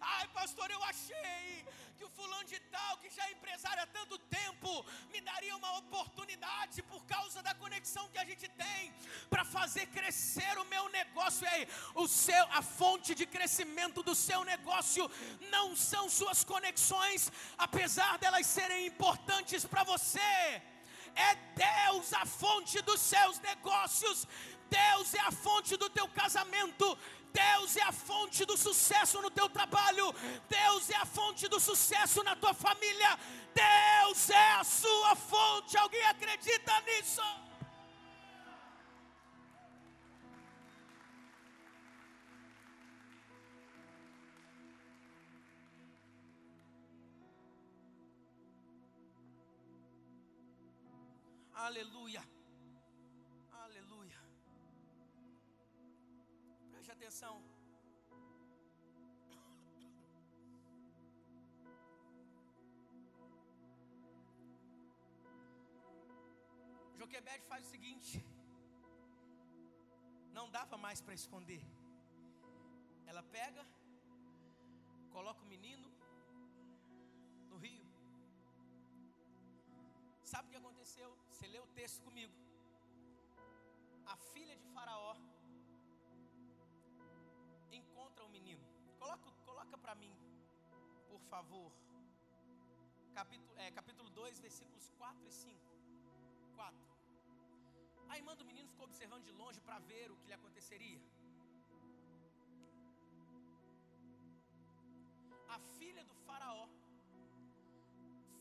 Ai, 0.00 0.26
pastor, 0.38 0.68
eu 0.70 0.82
achei 0.84 1.64
que 2.02 2.06
o 2.06 2.16
fulano 2.20 2.48
de 2.52 2.58
tal, 2.74 2.98
que 2.98 3.08
já 3.16 3.24
é 3.28 3.32
empresário 3.32 3.80
há 3.80 3.86
tanto 3.86 4.18
tempo, 4.18 4.84
me 5.12 5.20
daria 5.20 5.54
uma 5.56 5.78
oportunidade 5.78 6.82
por 6.82 7.04
causa 7.06 7.40
da 7.46 7.54
conexão 7.54 8.08
que 8.08 8.18
a 8.18 8.24
gente 8.24 8.48
tem 8.48 8.92
para 9.30 9.44
fazer 9.44 9.86
crescer 9.86 10.58
o 10.58 10.64
meu 10.64 10.88
negócio. 10.88 11.46
Ei, 11.54 11.68
o 11.94 12.08
seu, 12.08 12.44
a 12.50 12.60
fonte 12.60 13.14
de 13.14 13.24
crescimento 13.24 14.02
do 14.02 14.16
seu 14.16 14.42
negócio 14.44 15.08
não 15.54 15.76
são 15.76 16.10
suas 16.10 16.42
conexões, 16.42 17.30
apesar 17.56 18.18
delas 18.18 18.48
serem 18.48 18.86
importantes 18.86 19.64
para 19.64 19.84
você. 19.84 20.32
É 21.14 21.34
Deus 21.54 22.12
a 22.14 22.24
fonte 22.26 22.80
dos 22.82 23.00
seus 23.00 23.38
negócios. 23.40 24.26
Deus 24.78 25.14
é 25.14 25.20
a 25.20 25.30
fonte 25.30 25.76
do 25.76 25.88
teu 25.90 26.08
casamento. 26.08 26.86
Deus 27.32 27.76
é 27.76 27.82
a 27.82 27.92
fonte 27.92 28.44
do 28.44 28.56
sucesso 28.56 29.20
no 29.20 29.30
teu 29.30 29.48
trabalho. 29.48 30.06
Deus 30.48 30.90
é 30.90 30.96
a 30.96 31.04
fonte 31.04 31.48
do 31.48 31.60
sucesso 31.60 32.22
na 32.22 32.34
tua 32.36 32.54
família. 32.54 33.18
Deus 33.54 34.30
é 34.30 34.52
a 34.52 34.64
sua 34.64 35.14
fonte. 35.14 35.76
Alguém 35.76 36.04
acredita 36.06 36.72
nisso? 36.82 37.22
Aleluia. 51.54 52.31
Atenção. 57.02 57.36
Joquebed 66.98 67.42
faz 67.50 67.66
o 67.66 67.70
seguinte: 67.74 68.24
não 70.38 70.46
dava 70.58 70.76
mais 70.86 71.00
para 71.00 71.14
esconder. 71.20 71.64
Ela 73.10 73.24
pega, 73.38 73.66
coloca 75.16 75.42
o 75.42 75.50
menino 75.54 75.88
no 77.50 77.58
rio. 77.66 77.84
Sabe 80.22 80.46
o 80.46 80.50
que 80.52 80.62
aconteceu? 80.62 81.10
Você 81.30 81.48
lê 81.48 81.58
o 81.58 81.72
texto 81.80 82.00
comigo. 82.08 82.32
A 84.06 84.16
filha 84.32 84.56
de 84.56 84.66
Faraó 84.76 85.14
Coloca, 89.02 89.30
coloca 89.44 89.76
para 89.84 89.94
mim, 89.96 90.14
por 91.10 91.20
favor. 91.30 91.70
Capítulo, 93.18 93.52
é, 93.62 93.68
capítulo 93.78 94.08
2, 94.10 94.38
versículos 94.38 94.84
4 94.96 95.26
e 95.26 95.32
5. 95.32 95.60
4. 96.54 96.78
A 98.10 98.16
irmã 98.16 98.36
do 98.36 98.44
menino 98.50 98.68
ficou 98.68 98.86
observando 98.86 99.24
de 99.24 99.32
longe 99.32 99.60
para 99.60 99.80
ver 99.90 100.06
o 100.12 100.16
que 100.18 100.28
lhe 100.28 100.36
aconteceria. 100.38 101.00
A 105.56 105.58
filha 105.78 106.04
do 106.04 106.14
Faraó. 106.28 106.68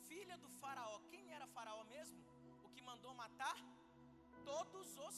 Filha 0.10 0.38
do 0.38 0.52
Faraó. 0.62 1.00
Quem 1.10 1.34
era 1.38 1.48
Faraó 1.58 1.84
mesmo? 1.96 2.22
O 2.64 2.70
que 2.70 2.84
mandou 2.92 3.16
matar 3.16 3.58
todos 4.52 4.96
os 5.08 5.18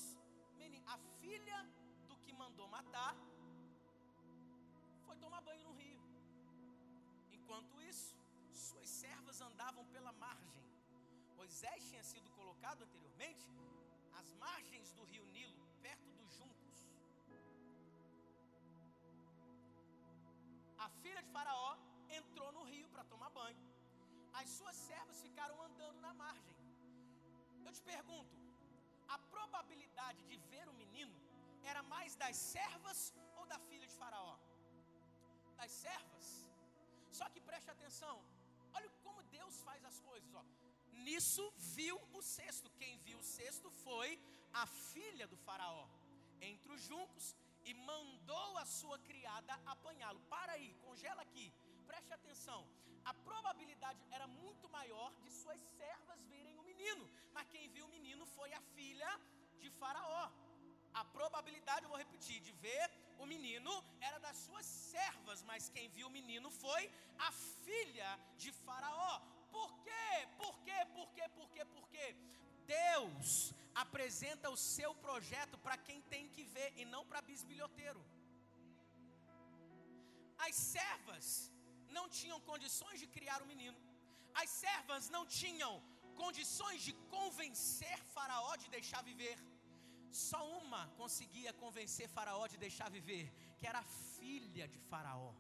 meninos. 0.62 0.88
A 0.88 0.98
filha 1.20 1.60
do 2.08 2.16
que 2.24 2.32
mandou 2.32 2.70
matar 2.70 3.14
foi 5.14 5.22
tomar 5.24 5.42
banho 5.48 5.64
no 5.68 5.74
rio. 5.82 6.02
Enquanto 7.38 7.82
isso, 7.90 8.16
suas 8.68 8.90
servas 8.90 9.40
andavam 9.48 9.84
pela 9.96 10.12
margem. 10.14 10.64
Moisés 11.40 11.82
tinha 11.90 12.04
sido 12.12 12.30
colocado 12.38 12.82
anteriormente 12.86 13.46
às 14.20 14.30
margens 14.46 14.92
do 14.98 15.04
rio 15.12 15.26
Nilo, 15.36 15.66
perto 15.86 16.10
dos 16.20 16.32
juncos. 16.38 16.78
A 20.86 20.90
filha 21.02 21.22
de 21.22 21.32
Faraó 21.36 21.76
entrou 22.20 22.50
no 22.58 22.64
rio 22.72 22.90
para 22.94 23.04
tomar 23.12 23.30
banho. 23.42 23.68
As 24.42 24.50
suas 24.58 24.76
servas 24.76 25.22
ficaram 25.28 25.62
andando 25.68 26.00
na 26.08 26.14
margem. 26.24 26.58
Eu 27.68 27.74
te 27.78 27.84
pergunto, 27.92 28.36
a 29.16 29.20
probabilidade 29.36 30.24
de 30.32 30.38
ver 30.54 30.68
o 30.74 30.80
menino 30.82 31.16
era 31.72 31.84
mais 31.84 32.16
das 32.16 32.36
servas 32.36 33.14
ou 33.38 33.46
da 33.54 33.60
filha 33.70 33.88
de 33.94 33.96
Faraó? 34.02 34.36
Das 35.58 35.72
servas. 35.72 36.28
Só 37.12 37.26
que 37.30 37.40
preste 37.50 37.70
atenção, 37.70 38.16
olha 38.74 38.90
como 39.04 39.24
Deus 39.24 39.62
faz 39.62 39.84
as 39.86 40.00
coisas, 40.00 40.34
ó. 40.34 40.44
Nisso 41.06 41.44
viu 41.76 41.98
o 42.14 42.22
cesto. 42.22 42.70
Quem 42.80 42.98
viu 43.00 43.20
o 43.20 43.24
cesto 43.24 43.70
foi 43.86 44.20
a 44.54 44.66
filha 44.66 45.28
do 45.28 45.38
Faraó, 45.38 45.88
entre 46.42 46.72
os 46.72 46.82
juncos, 46.82 47.36
e 47.66 47.74
mandou 47.74 48.58
a 48.58 48.66
sua 48.66 48.98
criada 49.00 49.54
apanhá-lo. 49.66 50.20
Para 50.36 50.54
aí, 50.54 50.74
congela 50.86 51.22
aqui, 51.22 51.46
preste 51.88 52.14
atenção. 52.14 52.62
A 53.06 53.14
probabilidade 53.14 54.02
era 54.12 54.28
muito 54.28 54.70
maior 54.70 55.14
de 55.24 55.32
suas 55.32 55.62
servas 55.78 56.20
verem 56.34 56.58
o 56.58 56.64
menino, 56.64 57.10
mas 57.34 57.48
quem 57.54 57.68
viu 57.70 57.86
o 57.86 57.90
menino 57.98 58.26
foi 58.26 58.54
a 58.54 58.62
filha 58.76 59.10
de 59.60 59.70
Faraó. 59.72 60.32
A 60.94 61.04
probabilidade, 61.04 61.84
eu 61.84 61.90
vou 61.90 61.98
repetir, 61.98 62.40
de 62.42 62.52
ver 62.66 62.90
o 63.24 63.32
menino 63.34 63.74
era 64.08 64.20
das 64.26 64.38
suas 64.46 64.66
servas, 64.66 65.42
mas 65.50 65.70
quem 65.76 65.88
viu 65.96 66.08
o 66.08 66.16
menino 66.20 66.50
foi 66.64 66.82
a 67.28 67.32
filha 67.66 68.12
de 68.44 68.52
Faraó. 68.64 69.16
Por 69.58 69.72
quê? 69.86 70.12
Por 70.42 70.56
quê? 70.66 70.80
Por 70.98 71.08
quê? 71.16 71.26
Por 71.38 71.48
quê? 71.54 71.64
Por 71.76 71.86
quê? 71.94 72.08
Deus 72.78 73.28
apresenta 73.84 74.50
o 74.56 74.60
seu 74.74 74.92
projeto 75.06 75.58
para 75.66 75.78
quem 75.88 76.00
tem 76.14 76.26
que 76.36 76.44
ver 76.56 76.70
e 76.82 76.86
não 76.94 77.04
para 77.10 77.28
bisbilhoteiro. 77.30 78.04
As 80.48 80.56
servas 80.76 81.26
não 81.98 82.06
tinham 82.20 82.40
condições 82.52 83.00
de 83.02 83.08
criar 83.16 83.40
o 83.42 83.50
menino. 83.54 83.80
As 84.42 84.50
servas 84.64 85.10
não 85.16 85.24
tinham 85.42 85.74
condições 86.24 86.82
de 86.88 86.94
convencer 87.16 87.98
Faraó 88.16 88.54
de 88.64 88.70
deixar 88.78 89.02
viver. 89.12 89.38
Só 90.14 90.40
uma 90.60 90.82
conseguia 91.02 91.52
convencer 91.62 92.08
Faraó 92.16 92.46
de 92.52 92.58
deixar 92.66 92.90
viver, 92.98 93.26
que 93.58 93.66
era 93.70 93.80
a 93.80 93.90
filha 94.18 94.68
de 94.74 94.80
Faraó. 94.90 95.34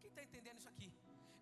Quem 0.00 0.08
está 0.10 0.22
entendendo 0.28 0.58
isso 0.60 0.70
aqui? 0.74 0.90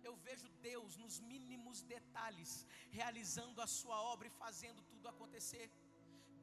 Eu 0.03 0.13
vejo 0.27 0.47
Deus 0.69 0.97
nos 1.03 1.15
mínimos 1.31 1.81
detalhes, 1.93 2.51
realizando 2.99 3.61
a 3.65 3.67
sua 3.79 3.97
obra 4.13 4.27
e 4.27 4.37
fazendo 4.43 4.83
tudo 4.91 5.07
acontecer. 5.13 5.67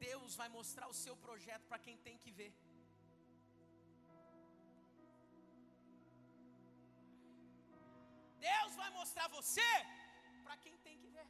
Deus 0.07 0.35
vai 0.41 0.49
mostrar 0.57 0.87
o 0.87 0.99
seu 1.03 1.15
projeto 1.25 1.65
para 1.69 1.83
quem 1.85 1.97
tem 2.07 2.17
que 2.23 2.31
ver. 2.39 2.51
Deus 8.49 8.73
vai 8.81 8.89
mostrar 8.99 9.27
você 9.39 9.69
para 10.45 10.57
quem 10.63 10.75
tem 10.87 10.97
que 10.97 11.09
ver. 11.17 11.27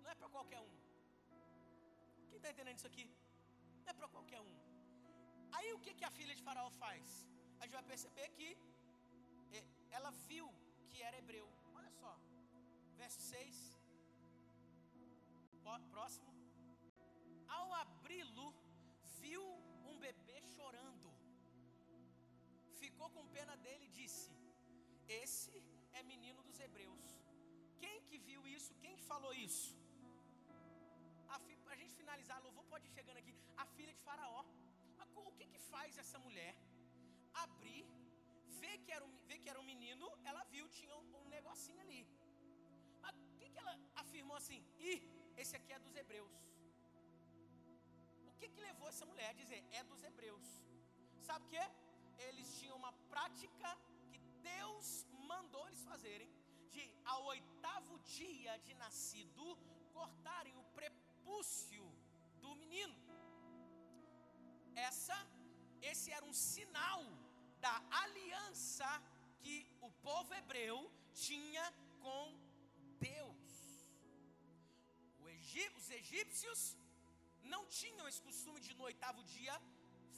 Não 0.00 0.10
é 0.10 0.14
para 0.14 0.30
qualquer 0.36 0.60
um. 0.60 0.81
Quem 2.32 2.38
está 2.40 2.50
entendendo 2.52 2.78
isso 2.80 2.90
aqui? 2.90 3.04
Não 3.82 3.90
é 3.92 3.94
para 3.98 4.08
qualquer 4.14 4.40
um. 4.40 4.54
Aí 5.56 5.70
o 5.74 5.80
que, 5.84 5.92
que 5.98 6.06
a 6.08 6.12
filha 6.18 6.34
de 6.38 6.44
Faraó 6.46 6.70
faz? 6.84 7.06
A 7.58 7.64
gente 7.64 7.74
vai 7.78 7.82
perceber 7.90 8.28
que 8.36 8.48
ela 9.96 10.10
viu 10.28 10.46
que 10.90 11.02
era 11.08 11.18
hebreu. 11.18 11.46
Olha 11.78 11.90
só, 12.00 12.12
verso 13.02 13.20
6. 13.20 13.60
Próximo. 15.94 16.32
Ao 17.56 17.66
abri-lo, 17.82 18.48
viu 19.20 19.44
um 19.90 19.98
bebê 20.06 20.38
chorando. 20.54 21.10
Ficou 22.80 23.10
com 23.16 23.32
pena 23.36 23.56
dele 23.66 23.84
e 23.90 23.94
disse: 24.00 24.32
Esse 25.22 25.54
é 25.92 26.02
menino 26.14 26.42
dos 26.48 26.58
hebreus. 26.66 27.06
Quem 27.82 27.98
que 28.08 28.18
viu 28.30 28.42
isso? 28.56 28.72
Quem 28.82 28.96
que 28.96 29.10
falou 29.12 29.34
isso? 29.34 29.81
A, 32.32 32.36
a 32.36 32.40
gente 32.40 32.40
finalizar, 32.40 32.42
louvor 32.42 32.64
pode 32.72 32.86
ir 32.88 32.92
chegando 32.98 33.18
aqui. 33.18 33.34
A 33.56 33.66
filha 33.76 33.92
de 33.92 34.02
Faraó. 34.08 34.44
O 35.14 35.32
que 35.38 35.46
que 35.52 35.58
faz 35.72 35.98
essa 36.02 36.18
mulher 36.18 36.54
abrir 37.44 37.84
vê 38.60 38.72
que 38.84 38.90
era 38.96 39.04
um, 39.04 39.12
que 39.42 39.48
era 39.52 39.60
um 39.60 39.68
menino, 39.72 40.06
ela 40.24 40.42
viu, 40.44 40.64
tinha 40.78 40.94
um, 40.96 41.06
um 41.22 41.28
negocinho 41.28 41.80
ali. 41.84 42.02
Mas 43.02 43.14
o 43.16 43.36
que, 43.38 43.48
que 43.52 43.58
ela 43.62 43.74
afirmou 44.02 44.36
assim? 44.36 44.60
Ih, 44.78 45.00
esse 45.36 45.54
aqui 45.58 45.72
é 45.72 45.78
dos 45.86 45.94
hebreus. 46.02 46.34
O 48.30 48.32
que, 48.38 48.48
que 48.48 48.60
levou 48.68 48.88
essa 48.88 49.06
mulher 49.10 49.28
a 49.30 49.38
dizer? 49.42 49.60
É 49.72 49.82
dos 49.84 50.02
hebreus. 50.02 50.48
Sabe 51.28 51.44
o 51.46 51.50
que? 51.54 51.64
Eles 52.28 52.48
tinham 52.58 52.76
uma 52.82 52.92
prática 53.12 53.70
que 54.10 54.18
Deus 54.52 55.06
mandou 55.32 55.66
eles 55.68 55.84
fazerem, 55.92 56.30
de 56.74 56.84
ao 57.04 57.24
oitavo 57.34 57.98
dia 58.18 58.56
de 58.66 58.74
nascido, 58.74 59.46
cortarem 59.98 60.56
o 60.56 60.64
prepúcio 60.78 61.84
do 62.44 62.54
menino. 62.62 62.96
Essa, 64.88 65.16
esse 65.90 66.10
era 66.16 66.24
um 66.30 66.36
sinal 66.50 67.02
da 67.64 67.74
aliança 68.04 68.88
que 69.42 69.56
o 69.80 69.90
povo 70.08 70.32
hebreu 70.34 70.78
tinha 71.26 71.64
com 72.04 72.24
os 75.82 75.90
egípcios 76.00 76.60
não 77.52 77.62
tinham 77.78 78.06
esse 78.08 78.20
costume 78.26 78.60
de 78.66 78.72
no 78.78 78.84
oitavo 78.90 79.22
dia 79.34 79.54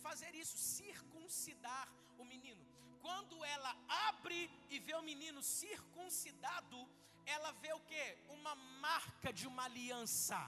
fazer 0.04 0.32
isso, 0.42 0.56
circuncidar 0.58 1.86
o 2.18 2.24
menino. 2.32 2.64
Quando 3.04 3.36
ela 3.54 3.72
abre 4.08 4.50
e 4.70 4.78
vê 4.78 4.94
o 4.94 5.06
menino 5.10 5.42
circuncidado, 5.42 6.78
ela 7.34 7.50
vê 7.62 7.72
o 7.72 7.80
que? 7.90 8.06
Uma 8.36 8.54
marca 8.86 9.32
de 9.32 9.46
uma 9.46 9.64
aliança. 9.64 10.38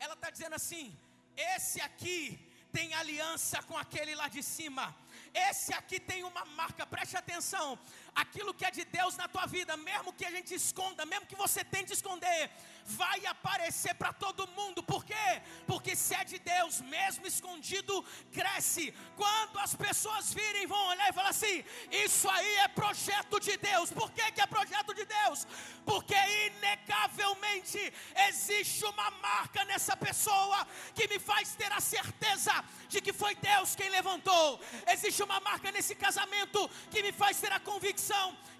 Ela 0.00 0.14
está 0.14 0.30
dizendo 0.30 0.54
assim: 0.54 0.96
esse 1.36 1.80
aqui 1.80 2.38
tem 2.72 2.94
aliança 2.94 3.62
com 3.62 3.76
aquele 3.76 4.14
lá 4.14 4.28
de 4.28 4.42
cima. 4.42 4.94
Esse 5.32 5.72
aqui 5.72 5.98
tem 5.98 6.22
uma 6.24 6.44
marca, 6.44 6.86
preste 6.86 7.16
atenção. 7.16 7.78
Aquilo 8.22 8.52
que 8.58 8.64
é 8.68 8.70
de 8.78 8.84
Deus 8.98 9.16
na 9.20 9.26
tua 9.34 9.46
vida, 9.46 9.76
mesmo 9.88 10.12
que 10.18 10.24
a 10.28 10.32
gente 10.36 10.52
esconda, 10.62 11.06
mesmo 11.10 11.26
que 11.30 11.36
você 11.42 11.60
tente 11.74 11.92
esconder, 11.96 12.50
vai 12.84 13.18
aparecer 13.26 13.94
para 13.94 14.12
todo 14.12 14.48
mundo. 14.58 14.82
Por 14.82 15.04
quê? 15.10 15.26
Porque 15.68 15.94
se 15.94 16.14
é 16.20 16.24
de 16.32 16.38
Deus, 16.38 16.80
mesmo 16.80 17.26
escondido, 17.32 17.94
cresce. 18.32 18.86
Quando 19.20 19.60
as 19.66 19.74
pessoas 19.84 20.32
virem, 20.38 20.66
vão 20.66 20.82
olhar 20.88 21.08
e 21.10 21.12
falar 21.12 21.28
assim: 21.36 21.64
Isso 22.06 22.28
aí 22.28 22.52
é 22.64 22.68
projeto 22.80 23.38
de 23.38 23.56
Deus. 23.56 23.92
Por 24.00 24.10
que, 24.10 24.32
que 24.32 24.40
é 24.40 24.46
projeto 24.46 24.92
de 24.98 25.04
Deus? 25.04 25.46
Porque 25.84 26.18
inegavelmente 26.48 27.80
existe 28.28 28.84
uma 28.84 29.10
marca 29.28 29.64
nessa 29.64 29.96
pessoa 29.96 30.66
que 30.96 31.06
me 31.06 31.20
faz 31.20 31.54
ter 31.54 31.72
a 31.72 31.80
certeza 31.80 32.52
de 32.88 33.00
que 33.00 33.12
foi 33.12 33.36
Deus 33.36 33.76
quem 33.76 33.90
levantou. 33.90 34.60
Existe 34.94 35.22
uma 35.22 35.38
marca 35.38 35.70
nesse 35.70 35.94
casamento 35.94 36.68
que 36.90 37.00
me 37.06 37.12
faz 37.12 37.40
ter 37.40 37.52
a 37.52 37.60
convicção 37.60 38.07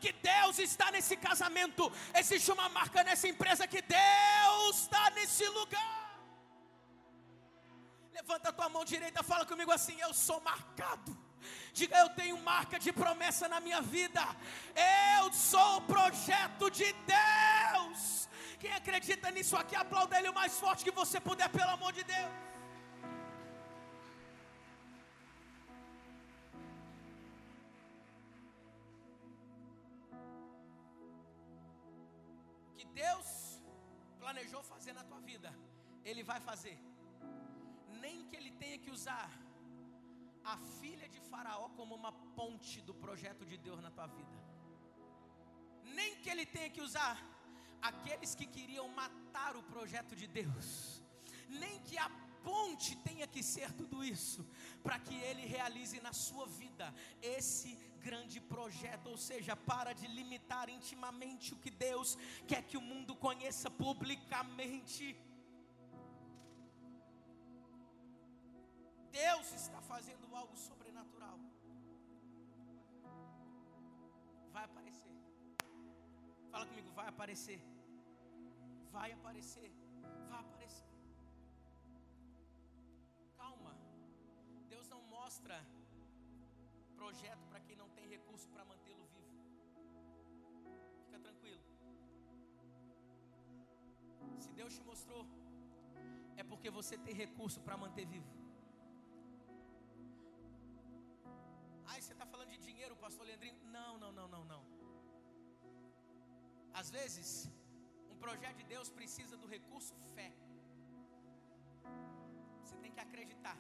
que 0.00 0.12
Deus 0.12 0.58
está 0.58 0.90
nesse 0.90 1.16
casamento. 1.16 1.90
Existe 2.14 2.50
uma 2.52 2.68
marca 2.68 3.02
nessa 3.02 3.28
empresa 3.28 3.66
que 3.66 3.82
Deus 3.82 4.82
está 4.82 5.10
nesse 5.10 5.46
lugar. 5.48 5.98
Levanta 8.12 8.48
a 8.48 8.52
tua 8.52 8.68
mão 8.68 8.84
direita, 8.84 9.22
fala 9.22 9.46
comigo 9.46 9.70
assim: 9.70 9.98
Eu 10.00 10.12
sou 10.12 10.40
marcado. 10.40 11.16
Diga, 11.72 11.96
eu 11.98 12.10
tenho 12.10 12.36
marca 12.42 12.78
de 12.78 12.92
promessa 12.92 13.48
na 13.48 13.60
minha 13.60 13.80
vida. 13.80 14.22
Eu 15.20 15.32
sou 15.32 15.76
o 15.76 15.82
projeto 15.82 16.70
de 16.70 16.92
Deus. 16.92 18.28
Quem 18.58 18.72
acredita 18.72 19.30
nisso 19.30 19.56
aqui, 19.56 19.76
aplauda 19.76 20.18
Ele 20.18 20.28
o 20.28 20.34
mais 20.34 20.58
forte 20.58 20.84
que 20.84 20.90
você 20.90 21.20
puder, 21.20 21.48
pelo 21.48 21.70
amor 21.70 21.92
de 21.92 22.02
Deus. 22.02 22.47
Deus 33.02 33.28
planejou 34.22 34.62
fazer 34.72 34.92
na 34.98 35.04
tua 35.10 35.20
vida, 35.30 35.50
Ele 36.08 36.22
vai 36.30 36.40
fazer. 36.50 36.78
Nem 38.04 38.16
que 38.28 38.36
Ele 38.38 38.52
tenha 38.62 38.78
que 38.84 38.90
usar 38.98 39.28
a 40.52 40.56
filha 40.80 41.08
de 41.14 41.20
Faraó 41.30 41.66
como 41.78 41.94
uma 42.00 42.12
ponte 42.38 42.76
do 42.88 42.94
projeto 43.04 43.44
de 43.50 43.56
Deus 43.66 43.80
na 43.86 43.90
tua 43.96 44.08
vida. 44.18 44.38
Nem 45.98 46.16
que 46.22 46.30
Ele 46.32 46.46
tenha 46.56 46.70
que 46.76 46.82
usar 46.88 47.16
aqueles 47.90 48.34
que 48.38 48.46
queriam 48.56 48.88
matar 49.02 49.52
o 49.56 49.62
projeto 49.74 50.14
de 50.20 50.26
Deus. 50.40 50.68
Nem 51.62 51.76
que 51.88 51.96
a 52.06 52.10
ponte 52.48 52.96
tenha 53.08 53.26
que 53.26 53.42
ser 53.42 53.70
tudo 53.80 54.04
isso, 54.04 54.42
para 54.82 54.98
que 54.98 55.16
Ele 55.28 55.44
realize 55.56 56.00
na 56.00 56.12
sua 56.26 56.46
vida 56.46 56.94
esse 57.36 57.70
grande 58.06 58.40
projeto, 58.52 59.06
ou 59.14 59.18
seja, 59.28 59.54
para 59.70 59.92
de 60.00 60.06
limitar 60.18 60.66
intimamente 60.76 61.54
o 61.54 61.60
que 61.64 61.70
Deus 61.70 62.10
quer 62.50 62.62
que 62.68 62.78
o 62.80 62.86
mundo 62.90 63.14
conheça 63.26 63.70
publicamente. 63.70 65.06
Deus 69.22 69.46
está 69.62 69.80
fazendo 69.92 70.26
algo 70.40 70.56
sobrenatural. 70.56 71.38
Vai 74.54 74.64
aparecer. 74.70 75.16
Fala 76.50 76.66
comigo, 76.66 76.90
vai 77.00 77.08
aparecer. 77.14 77.60
Vai 78.96 79.10
aparecer. 79.18 79.70
Vai 80.30 80.40
aparecer. 80.40 80.86
Calma. 83.36 83.74
Deus 84.68 84.88
não 84.94 85.02
mostra 85.16 85.58
projeto 86.96 87.47
recurso 88.16 88.48
para 88.54 88.64
mantê-lo 88.70 89.04
vivo. 89.16 89.34
Fica 91.04 91.18
tranquilo. 91.26 91.62
Se 94.44 94.50
Deus 94.60 94.74
te 94.76 94.82
mostrou, 94.90 95.22
é 96.36 96.44
porque 96.50 96.70
você 96.78 96.96
tem 97.06 97.14
recurso 97.24 97.60
para 97.66 97.76
manter 97.84 98.06
vivo. 98.14 98.32
Ai, 101.90 102.00
você 102.00 102.12
está 102.16 102.26
falando 102.32 102.50
de 102.54 102.58
dinheiro, 102.68 102.96
pastor 103.04 103.26
Leandrinho? 103.30 103.58
Não, 103.78 103.92
não, 104.02 104.12
não, 104.18 104.28
não, 104.34 104.44
não. 104.52 104.62
Às 106.80 106.90
vezes, 106.96 107.28
um 108.12 108.16
projeto 108.24 108.58
de 108.60 108.66
Deus 108.74 108.88
precisa 108.98 109.36
do 109.42 109.48
recurso 109.56 109.94
fé. 110.14 110.30
Você 112.62 112.76
tem 112.84 112.92
que 112.96 113.00
acreditar, 113.06 113.58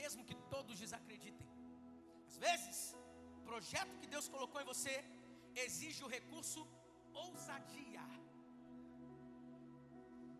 mesmo 0.00 0.24
que 0.28 0.36
todos 0.54 0.78
desacreditem. 0.84 1.57
Às 2.28 2.36
vezes, 2.46 2.78
o 3.38 3.42
projeto 3.50 3.98
que 4.00 4.12
Deus 4.14 4.28
colocou 4.34 4.60
em 4.60 4.70
você 4.72 4.94
exige 5.66 6.02
o 6.06 6.12
recurso 6.16 6.60
ousadia. 7.24 8.04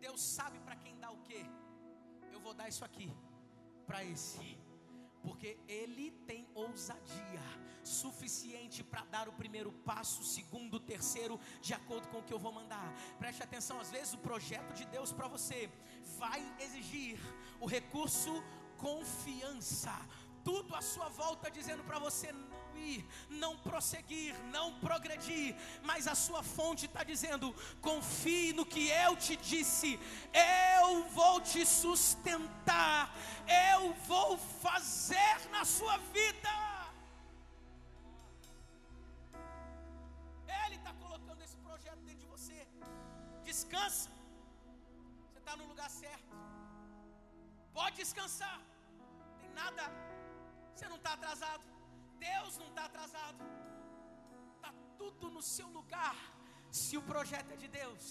Deus 0.05 0.21
sabe 0.37 0.57
para 0.65 0.75
quem 0.83 0.95
dá 1.03 1.11
o 1.17 1.21
que. 1.27 1.41
Eu 2.35 2.39
vou 2.45 2.53
dar 2.59 2.67
isso 2.73 2.85
aqui 2.89 3.09
para 3.87 4.01
esse 4.13 4.49
porque 5.23 5.57
ele 5.67 6.11
tem 6.29 6.47
ousadia 6.53 7.43
suficiente 7.83 8.83
para 8.83 9.03
dar 9.05 9.27
o 9.27 9.33
primeiro 9.33 9.71
passo, 9.89 10.21
o 10.21 10.25
segundo, 10.25 10.75
o 10.75 10.79
terceiro, 10.79 11.39
de 11.61 11.73
acordo 11.73 12.07
com 12.07 12.19
o 12.19 12.23
que 12.23 12.33
eu 12.33 12.39
vou 12.39 12.51
mandar. 12.51 12.93
Preste 13.17 13.43
atenção, 13.43 13.79
às 13.79 13.91
vezes 13.91 14.13
o 14.13 14.17
projeto 14.17 14.73
de 14.73 14.85
Deus 14.85 15.11
para 15.11 15.27
você 15.27 15.69
vai 16.17 16.41
exigir 16.59 17.19
o 17.59 17.65
recurso 17.65 18.31
confiança. 18.77 19.93
Tudo 20.43 20.75
à 20.75 20.81
sua 20.81 21.09
volta 21.09 21.51
dizendo 21.51 21.83
para 21.83 21.99
você 21.99 22.33
ir, 22.79 23.05
não 23.29 23.57
prosseguir, 23.57 24.35
não 24.45 24.79
progredir, 24.79 25.55
mas 25.83 26.07
a 26.07 26.15
sua 26.15 26.41
fonte 26.41 26.85
está 26.85 27.03
dizendo: 27.03 27.53
confie 27.81 28.53
no 28.53 28.65
que 28.65 28.89
eu 28.89 29.15
te 29.15 29.35
disse, 29.35 29.99
eu 30.33 31.03
vou 31.09 31.41
te 31.41 31.65
sustentar, 31.65 33.13
eu 33.75 33.93
vou 34.11 34.37
fazer 34.37 35.49
na 35.51 35.65
sua 35.65 35.97
vida. 35.97 36.49
Ele 40.65 40.75
está 40.75 40.93
colocando 40.93 41.41
esse 41.43 41.57
projeto 41.57 41.99
dentro 41.99 42.21
de 42.21 42.27
você. 42.27 42.67
Descansa, 43.43 44.09
você 45.27 45.39
está 45.39 45.55
no 45.55 45.67
lugar 45.67 45.89
certo. 45.89 46.37
Pode 47.73 47.95
descansar, 47.97 48.59
tem 49.39 49.49
nada, 49.51 49.83
você 50.79 50.87
não 50.87 50.99
está 51.01 51.13
atrasado. 51.19 51.63
Deus 52.27 52.57
não 52.61 52.67
está 52.71 52.83
atrasado, 52.89 53.43
está 54.55 54.71
tudo 54.99 55.29
no 55.35 55.41
seu 55.55 55.67
lugar. 55.77 56.17
Se 56.81 56.95
o 56.99 57.03
projeto 57.11 57.51
é 57.55 57.57
de 57.63 57.67
Deus, 57.81 58.03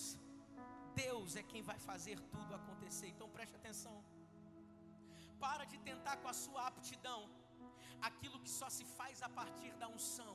Deus 1.02 1.36
é 1.40 1.42
quem 1.50 1.62
vai 1.70 1.78
fazer 1.90 2.16
tudo 2.34 2.54
acontecer. 2.60 3.08
Então 3.14 3.28
preste 3.36 3.56
atenção. 3.60 3.96
Para 5.44 5.64
de 5.72 5.78
tentar 5.88 6.16
com 6.22 6.28
a 6.34 6.36
sua 6.44 6.62
aptidão 6.70 7.20
aquilo 8.08 8.40
que 8.44 8.52
só 8.60 8.68
se 8.76 8.84
faz 8.98 9.22
a 9.28 9.30
partir 9.40 9.72
da 9.82 9.88
unção. 9.96 10.34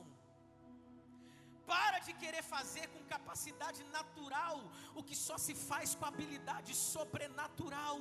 Para 1.72 1.98
de 2.06 2.12
querer 2.22 2.42
fazer 2.54 2.86
com 2.94 3.10
capacidade 3.14 3.80
natural 3.96 4.56
o 4.98 5.02
que 5.08 5.16
só 5.26 5.36
se 5.46 5.54
faz 5.68 5.94
com 5.94 6.06
habilidade 6.10 6.72
sobrenatural. 6.74 7.98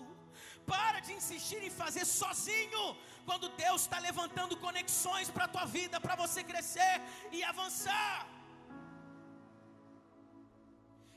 Para 0.73 0.99
de 1.05 1.11
insistir 1.19 1.61
em 1.67 1.73
fazer 1.81 2.05
sozinho, 2.05 2.83
quando 3.27 3.49
Deus 3.63 3.81
está 3.83 3.99
levantando 4.07 4.61
conexões 4.67 5.29
para 5.35 5.45
a 5.45 5.53
tua 5.55 5.65
vida, 5.77 6.01
para 6.05 6.15
você 6.23 6.43
crescer 6.51 6.95
e 7.31 7.41
avançar. 7.51 8.15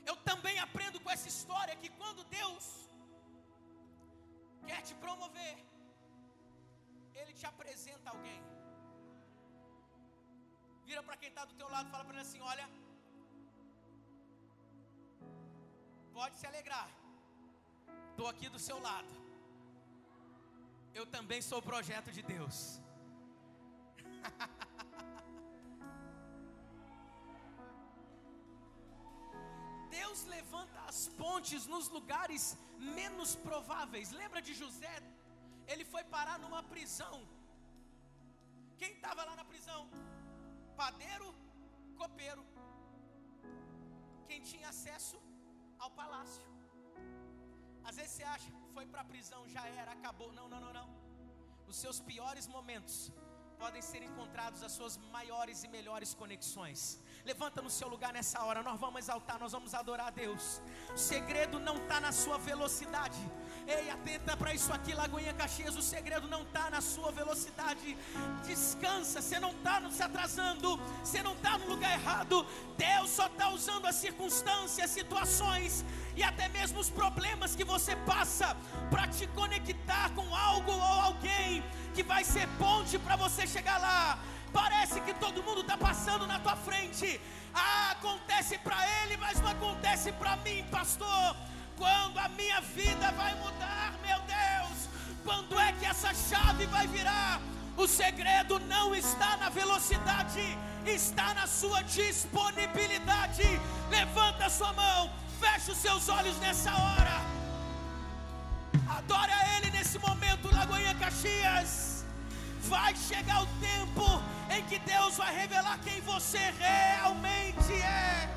Eu 0.09 0.15
também 0.29 0.57
aprendo 0.65 0.99
com 1.03 1.11
essa 1.15 1.29
história 1.33 1.79
que 1.81 1.89
quando 2.01 2.29
Deus 2.39 2.65
quer 4.67 4.81
te 4.87 4.95
promover, 5.05 5.55
Ele 7.19 7.33
te 7.39 7.45
apresenta 7.53 8.09
alguém. 8.13 8.41
Vira 10.89 11.01
para 11.07 11.17
quem 11.21 11.29
está 11.31 11.43
do 11.49 11.55
teu 11.59 11.69
lado 11.73 11.87
fala 11.93 12.03
para 12.05 12.13
ele 12.15 12.25
assim: 12.25 12.41
Olha, 12.51 12.65
pode 16.17 16.35
se 16.41 16.47
alegrar, 16.51 16.87
estou 18.11 18.27
aqui 18.33 18.47
do 18.55 18.61
seu 18.67 18.77
lado. 18.87 19.13
Eu 20.99 21.05
também 21.15 21.39
sou 21.49 21.59
projeto 21.71 22.11
de. 22.17 22.23
Deus 22.33 22.57
Deus 29.97 30.19
levanta 30.35 30.79
as 30.91 30.99
pontes 31.21 31.61
nos 31.73 31.87
lugares 31.97 32.43
menos 32.99 33.29
prováveis. 33.47 34.07
Lembra 34.21 34.41
de 34.47 34.53
José? 34.61 34.95
Ele 35.71 35.85
foi 35.93 36.03
parar 36.17 36.37
numa 36.45 36.61
prisão. 36.73 37.15
Quem 38.81 38.91
estava 38.97 39.21
lá 39.29 39.35
na 39.41 39.45
prisão? 39.51 39.81
Padeiro, 40.81 41.29
copeiro. 42.01 42.43
Quem 44.27 44.39
tinha 44.49 44.67
acesso 44.73 45.17
ao 45.83 45.89
palácio. 45.99 46.45
Às 47.89 47.95
vezes 47.97 48.11
você 48.13 48.25
acha, 48.35 48.49
foi 48.75 48.85
para 48.85 49.01
a 49.01 49.09
prisão, 49.13 49.41
já 49.55 49.63
era, 49.81 49.91
acabou. 49.97 50.31
Não, 50.39 50.47
não, 50.51 50.59
não, 50.65 50.73
não. 50.79 50.89
Os 51.71 51.77
seus 51.83 51.99
piores 52.09 52.47
momentos 52.55 52.95
podem 53.57 53.81
ser 53.81 54.03
encontrados 54.03 54.61
as 54.61 54.71
suas 54.71 54.97
maiores 55.11 55.63
e 55.63 55.67
melhores 55.67 56.13
conexões. 56.13 56.99
Levanta 57.25 57.59
no 57.61 57.69
seu 57.69 57.87
lugar 57.87 58.13
nessa 58.13 58.43
hora, 58.43 58.61
nós 58.61 58.79
vamos 58.79 58.99
exaltar, 58.99 59.39
nós 59.39 59.51
vamos 59.51 59.73
adorar 59.73 60.07
a 60.07 60.11
Deus. 60.11 60.61
O 60.93 60.97
segredo 60.97 61.59
não 61.59 61.77
está 61.77 61.99
na 61.99 62.11
sua 62.11 62.37
velocidade. 62.37 63.19
Ei, 63.67 63.89
atenta 63.89 64.37
para 64.37 64.53
isso 64.53 64.71
aqui, 64.71 64.93
Lagoinha 64.93 65.33
Caxias. 65.33 65.75
O 65.75 65.81
segredo 65.81 66.27
não 66.27 66.43
está 66.43 66.69
na 66.69 66.81
sua 66.81 67.11
velocidade. 67.11 67.97
Descansa, 68.45 69.21
você 69.21 69.39
não 69.39 69.51
está 69.51 69.89
se 69.89 70.03
atrasando, 70.03 70.77
você 71.03 71.23
não 71.23 71.33
está 71.33 71.57
no 71.57 71.67
lugar 71.67 71.91
errado. 71.99 72.45
Deus 72.77 73.09
só 73.09 73.25
está 73.25 73.49
usando 73.49 73.87
as 73.87 73.95
circunstâncias, 73.95 74.91
situações 74.91 75.83
e 76.15 76.23
até 76.23 76.47
mesmo 76.49 76.79
os 76.79 76.89
problemas 76.89 77.55
que 77.55 77.63
você 77.63 77.95
passa 77.97 78.55
para 78.89 79.07
te 79.07 79.27
conectar 79.27 80.13
com 80.15 80.35
algo 80.35 80.71
ou 80.71 80.81
alguém 80.81 81.63
que 81.97 82.03
vai 82.03 82.23
ser 82.23 82.47
ponte 82.59 82.95
para 82.99 83.15
você 83.15 83.47
chegar 83.47 83.79
lá. 83.79 84.19
Parece 84.53 85.01
que 85.01 85.13
todo 85.15 85.41
mundo 85.41 85.61
está 85.61 85.75
passando 85.75 86.27
na 86.27 86.37
tua 86.39 86.55
frente. 86.55 87.19
Ah, 87.51 87.89
acontece 87.93 88.55
para 88.59 88.77
ele, 88.99 89.17
mas 89.17 89.41
não 89.41 89.49
acontece 89.49 90.11
para 90.11 90.35
mim, 90.45 90.63
pastor. 90.69 91.35
Quando 91.75 92.19
a 92.19 92.29
minha 92.29 92.61
vida 92.61 93.11
vai 93.13 93.33
mudar, 93.43 93.95
meu 94.05 94.19
Deus? 94.37 94.77
Quando 95.25 95.59
é 95.59 95.71
que 95.71 95.87
essa 95.87 96.13
chave 96.13 96.67
vai 96.67 96.85
virar? 96.85 97.41
O 97.75 97.87
segredo 97.87 98.59
não 98.59 98.93
está 98.93 99.35
na 99.37 99.49
velocidade, 99.49 100.45
está 100.85 101.33
na 101.33 101.47
sua 101.47 101.81
disponibilidade. 101.81 103.47
Levanta 103.89 104.45
a 104.45 104.51
sua 104.51 104.71
mão, 104.73 105.11
feche 105.39 105.71
os 105.71 105.79
seus 105.79 106.07
olhos 106.09 106.37
nessa 106.37 106.71
hora. 106.71 107.36
Adore 109.07 109.31
a 109.31 109.57
Ele 109.57 109.71
nesse 109.71 109.97
momento, 109.99 110.53
Lagoinha 110.53 110.93
Caxias. 110.95 112.05
Vai 112.63 112.93
chegar 112.93 113.41
o 113.41 113.47
tempo 113.61 114.21
em 114.53 114.61
que 114.63 114.79
Deus 114.79 115.15
vai 115.15 115.33
revelar 115.33 115.79
quem 115.79 116.01
você 116.01 116.53
realmente 116.59 117.71
é. 117.71 118.29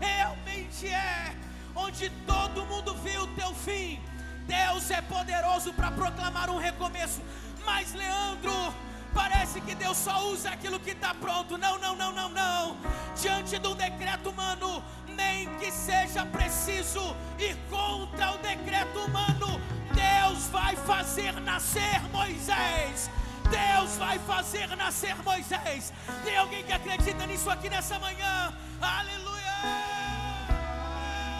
Realmente 0.00 0.88
é 0.88 1.36
onde 1.76 2.08
todo 2.26 2.64
mundo 2.64 2.94
viu 3.04 3.24
o 3.24 3.34
teu 3.34 3.54
fim. 3.54 4.00
Deus 4.46 4.90
é 4.90 5.02
poderoso 5.02 5.74
para 5.74 5.90
proclamar 5.90 6.48
um 6.48 6.56
recomeço. 6.56 7.20
Mas, 7.66 7.92
Leandro, 7.92 8.74
parece 9.14 9.60
que 9.60 9.74
Deus 9.74 9.96
só 9.96 10.26
usa 10.26 10.50
aquilo 10.50 10.80
que 10.80 10.90
está 10.90 11.14
pronto. 11.14 11.56
Não, 11.56 11.78
não, 11.78 11.94
não, 11.96 12.12
não, 12.12 12.28
não. 12.28 12.76
Diante 13.20 13.58
do 13.58 13.74
decreto 13.74 14.30
humano, 14.30 14.82
nem 15.08 15.48
que 15.58 15.70
seja 15.70 16.26
preciso 16.26 17.16
ir 17.38 17.56
contra 17.70 18.32
o 18.32 18.38
decreto 18.38 18.98
humano, 18.98 19.60
Deus 19.94 20.46
vai 20.48 20.76
fazer 20.76 21.40
nascer 21.40 22.00
Moisés. 22.10 23.10
Deus 23.50 23.96
vai 23.96 24.18
fazer 24.20 24.74
nascer 24.76 25.14
Moisés. 25.22 25.92
Tem 26.24 26.36
alguém 26.36 26.64
que 26.64 26.72
acredita 26.72 27.26
nisso 27.26 27.48
aqui 27.48 27.70
nessa 27.70 27.98
manhã? 27.98 28.52
Aleluia! 28.80 30.03